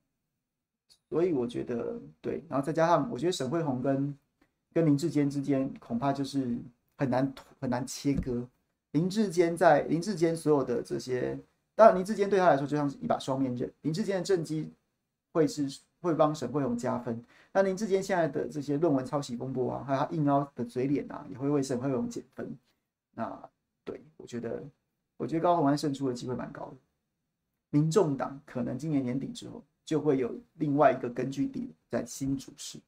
[1.11, 4.17] 所以我觉得对，然后再加上我觉得沈慧红跟
[4.73, 6.57] 跟林志坚之间恐怕就是。
[6.97, 8.47] 很难很难切割。
[8.91, 11.35] 林志坚在林志坚所有的这些，
[11.73, 13.67] 当然林志坚对他来说就像是一把双面刃。
[13.81, 14.71] 林志坚的政绩
[15.33, 15.67] 会是
[15.99, 17.19] 会帮沈慧虹加分，
[17.51, 22.55] 那林志坚现在的这些论文抄袭风波啊，还有他硬凹的嘴脸啊，也会为沈慧虹减分。
[23.15, 23.49] 那
[23.83, 24.61] 对我觉得，
[25.17, 26.75] 我觉得高虹安胜出的机会蛮高的。
[27.71, 32.79] 民众党可能今年年底之后就会有另外一个根据地在新竹市。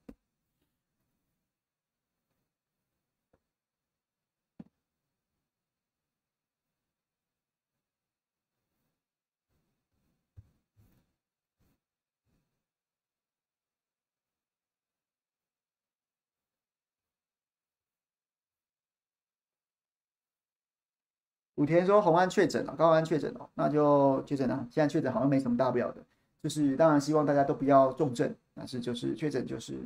[21.56, 24.68] 武田说：“红安确诊了，高安确诊了，那就确诊了。
[24.72, 26.04] 现在确诊好像没什么大不了的，
[26.44, 29.80] 就是当然希望大家都不要重症，但是就是确诊就是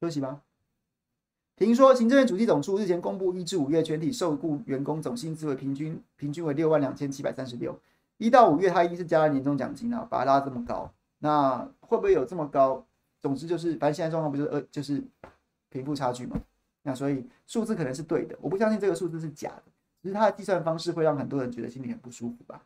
[0.00, 0.40] 休息吧。”
[1.56, 7.78] 听说行政院主计总处日前公布一至五月全体受雇员工总薪资为平均平均为六万两千七百三十六，
[8.16, 12.86] 一到五月他一定是加了年终奖金啊，把它拉这么高，那会不会有这么高？
[13.20, 15.04] 总之就是，反正现在状况不就是呃就是
[15.68, 16.40] 贫富差距嘛，
[16.82, 19.64] 那所以数字可能是对的，我不相信这个数字是假的。
[20.00, 22.62] 其实它的计算方式会让很多人觉得心里很不舒服吧？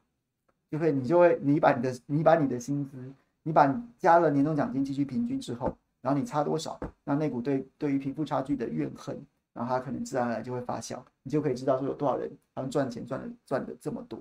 [0.75, 2.97] 就会你就会你把你的你把你的薪资，
[3.45, 9.17] 你把加了年终奖金继续平均之后，然后你差多少，那那股对对于贫富差距的怨恨，
[9.53, 14.19] 然后它可能自然而然就会发酵，你就可以知道说有多少人他们赚钱赚的赚的这么多。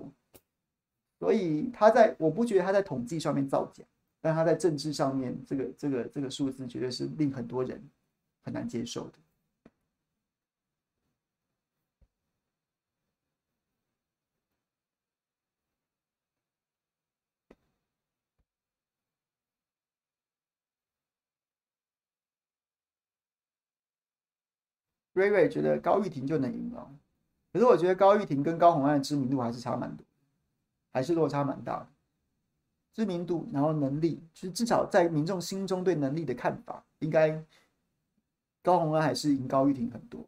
[1.18, 3.82] 所以他在我不觉得他在统计上面造假，
[4.20, 7.82] 但他在政治上面这个这个这个数字绝对是令很多人
[8.44, 9.18] 很难接受的。
[25.14, 26.90] 瑞瑞觉得高玉婷就能赢了，
[27.52, 30.04] 可是我觉得高玉婷跟高虹安的知名度还是差蛮多，
[30.92, 31.88] 还是落差蛮大的。
[32.92, 37.44] 知名度，然后能力，其实至少在民众心中对能力的看法，应该
[38.62, 40.24] 高虹安还是赢高玉婷很多。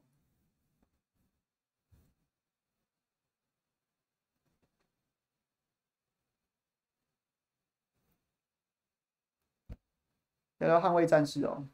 [10.59, 11.67] 要要捍卫战士哦。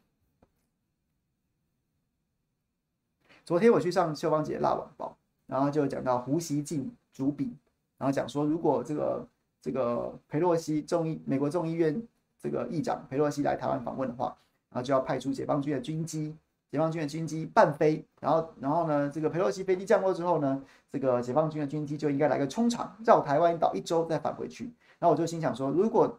[3.52, 5.14] 昨天我去上秀芳姐的辣晚报，
[5.46, 7.54] 然后就讲到胡锡进主笔，
[7.98, 9.28] 然后讲说，如果这个
[9.60, 12.02] 这个裴洛西众议美国众议院
[12.40, 14.34] 这个议长裴洛西来台湾访问的话，
[14.70, 16.34] 然后就要派出解放军的军机，
[16.70, 24.64] 解放军的军机伴飞，然后然后呢，这个裴洛西飞机降落之后呢，这个解放军的军机就应该来个冲场，绕台湾岛一周再返回去。
[24.98, 26.18] 然后我就心想说，如果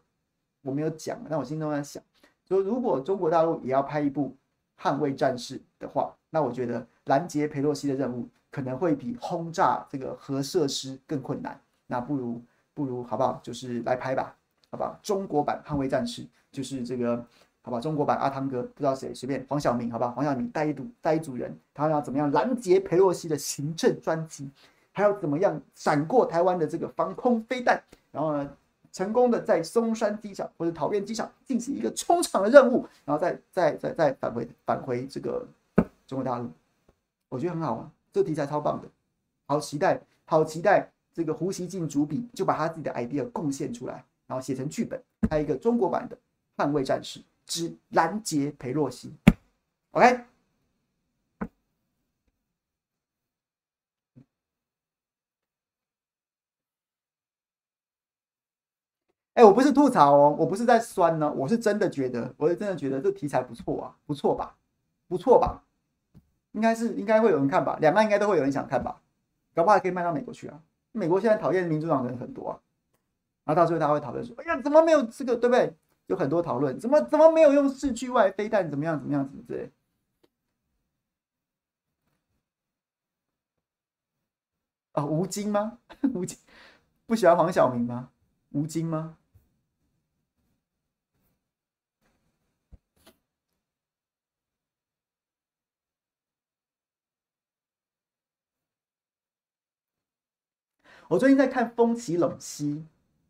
[0.61, 2.03] 我没有讲，但我心中在想，
[2.47, 4.37] 说如果中国大陆也要拍一部
[4.79, 6.13] 捍卫战士的话。
[6.33, 11.59] 那我觉得拦截佩洛西的任务可能会比轰炸这个核设施更困难。
[11.85, 12.41] 那不如
[12.73, 13.39] 不如好不好？
[13.43, 14.35] 就是来拍吧，
[14.71, 14.99] 好不好？
[15.03, 17.23] 中国版捍卫战士就是这个，
[17.61, 17.79] 好吧？
[17.79, 20.11] 中国版阿汤哥不知道谁，随便黄晓明，好不好？
[20.11, 24.49] 黄晓明带一组带一组人，他要怎么样拦截佩洛西的行政专机，
[24.91, 27.79] 还要怎么样闪过台湾的这个防空飞弹，
[28.11, 28.49] 然后呢，
[28.91, 35.45] 成功的在松山机场或者桃园机场进行一个冲场的任务，然后再再再再返回返回这个
[36.05, 36.51] 中国大陆，
[37.29, 38.87] 我觉得很好啊，这题材超棒的，
[39.45, 46.15] 好期待，好期待这个胡锡进主笔就把他自己的 idea 贡献出来，然后写成剧本，拍一个中国版的
[46.57, 49.13] 《捍卫战士之拦截裴洛西》
[49.91, 50.25] ，OK。
[59.35, 64.55] 哎、我不是吐槽哦，我不是在酸呢，我是真的觉得，我是真的觉得这题材不错啊，不错吧，
[65.07, 65.63] 不错吧，
[66.53, 69.01] 应该是应该会有人看吧，两岸应该都会有人想看吧，
[69.53, 70.59] 搞不好还可以卖到美国去啊。
[70.91, 72.59] 美国现在讨厌民主党的人很多啊，
[73.43, 75.75] 然后到最后他会讨论说，哎呀，怎么没有这个，对不对？
[76.07, 79.71] 有很多讨论，怎么怎么没有用视距外飞弹，怎么样怎么样怎么之类。
[84.91, 85.79] 啊、吴京吗？
[86.13, 86.37] 吴京
[87.07, 88.09] 不喜欢黄晓明吗？
[88.51, 89.17] 吴京吗？
[101.13, 102.73] 我最近在看《风起陇西》，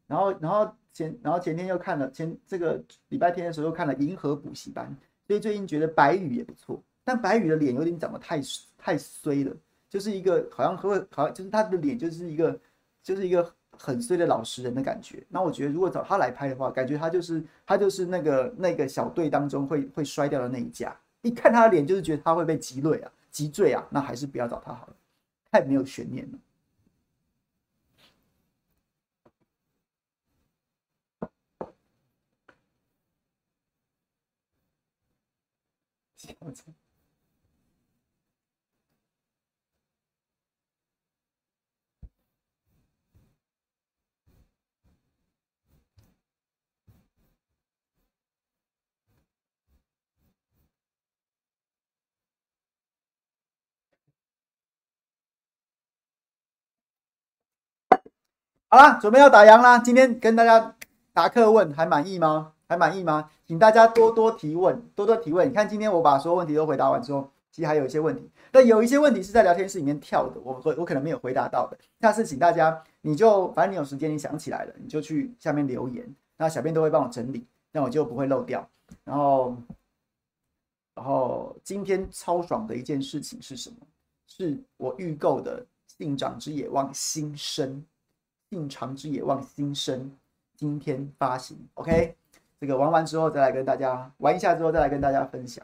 [0.07, 4.85] 然后，然后前，然后前天又看了前这个礼拜天的时候又看了《银河补习班》，
[5.27, 8.41] 所以最近觉得白宇也不错，但白宇的脸有点长得太
[8.77, 9.53] 太衰了，
[9.89, 12.57] 就是一个好像会好像就是他的脸就是一个
[13.03, 15.21] 就是一个很衰的老实人的感觉。
[15.27, 24.93] 那我觉得如果找他来拍的话，感觉他就是他就是那个那个小队当中会会摔掉的那一架，一看他的脸就是觉得他会被击坠啊击坠啊，那还是不要找他好了，
[25.51, 26.39] 太没有悬念了。
[58.69, 59.77] 好了，准备要打烊啦。
[59.77, 60.75] 今天跟大家
[61.13, 62.53] 答课问，还满意吗？
[62.73, 63.29] 还满意吗？
[63.45, 65.47] 请大家多多提问，多多提问。
[65.47, 68.27] 你看，今天我把所有问题都回答完之后，其实还有一些问题。
[68.51, 71.77] 但有一些问题是在聊天室里面跳的，我我可能没有回答到的。
[72.01, 76.03] 下次请大家，你就反正你有时间，你想起来了，你就去下面留言，
[76.37, 78.67] 那小编都会帮我整理，那我就不会漏掉。
[79.03, 79.55] 然后，
[80.95, 83.77] 然后今天超爽的一件事情是什么？
[84.25, 85.61] 是我预购的
[85.97, 87.69] 《信长之野望》新生，
[88.49, 90.11] 《信长之野望》新生
[90.55, 92.15] 今天发行，OK。
[92.63, 95.61] 这个玩完之后再来跟大家玩一下，之后再来跟大家分享。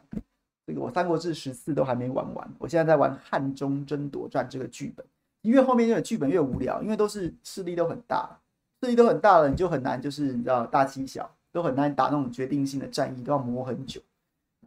[0.66, 5.06] 这个我《三国志十四》都还没玩完，我现在在玩《汉中争夺战》这个剧本。
[5.40, 8.38] 越后面越剧本越无聊，因为都是势力都很大，
[8.82, 13.98] 势力都很大了，你就很难就是你知道大欺小，都很难打那种决定性的战役，都要磨很久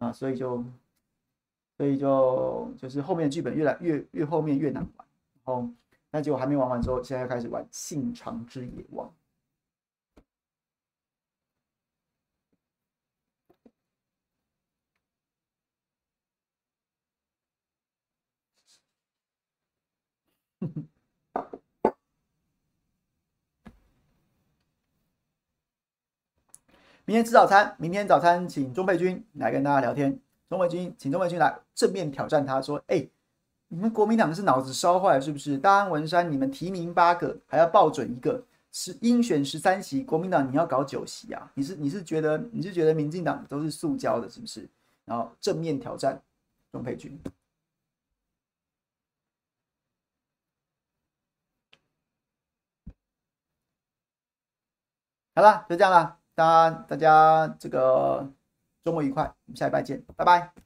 [0.00, 0.60] 啊，所以就
[1.76, 5.06] 所以就就是后面剧本越来越越后面越难玩。
[5.44, 5.68] 然后
[6.10, 9.06] 那结果还没玩完之后，现在又开始玩《信长之野望》。
[27.06, 30.18] 明天吃早餐，明天早餐请钟佩君来跟大家聊天。
[30.48, 33.06] 钟佩君，请钟佩君来正面挑战他，说：“哎、
[33.68, 35.58] 你们国民党是脑子烧坏了是不是？
[35.58, 38.42] 大安文山你们提名八个，还要报准一个，
[38.72, 41.50] 是应选十三席，国民党你要搞九席啊？
[41.54, 44.66] 你是你是觉得你是觉得民进党都是塑胶的，是不是？
[45.04, 46.22] 然后正面挑战
[46.72, 47.20] 钟佩君。”
[55.36, 56.23] 好了，就这样了。
[56.34, 58.28] 大家大家这个
[58.84, 60.63] 周末愉快，我们下礼拜见，拜拜。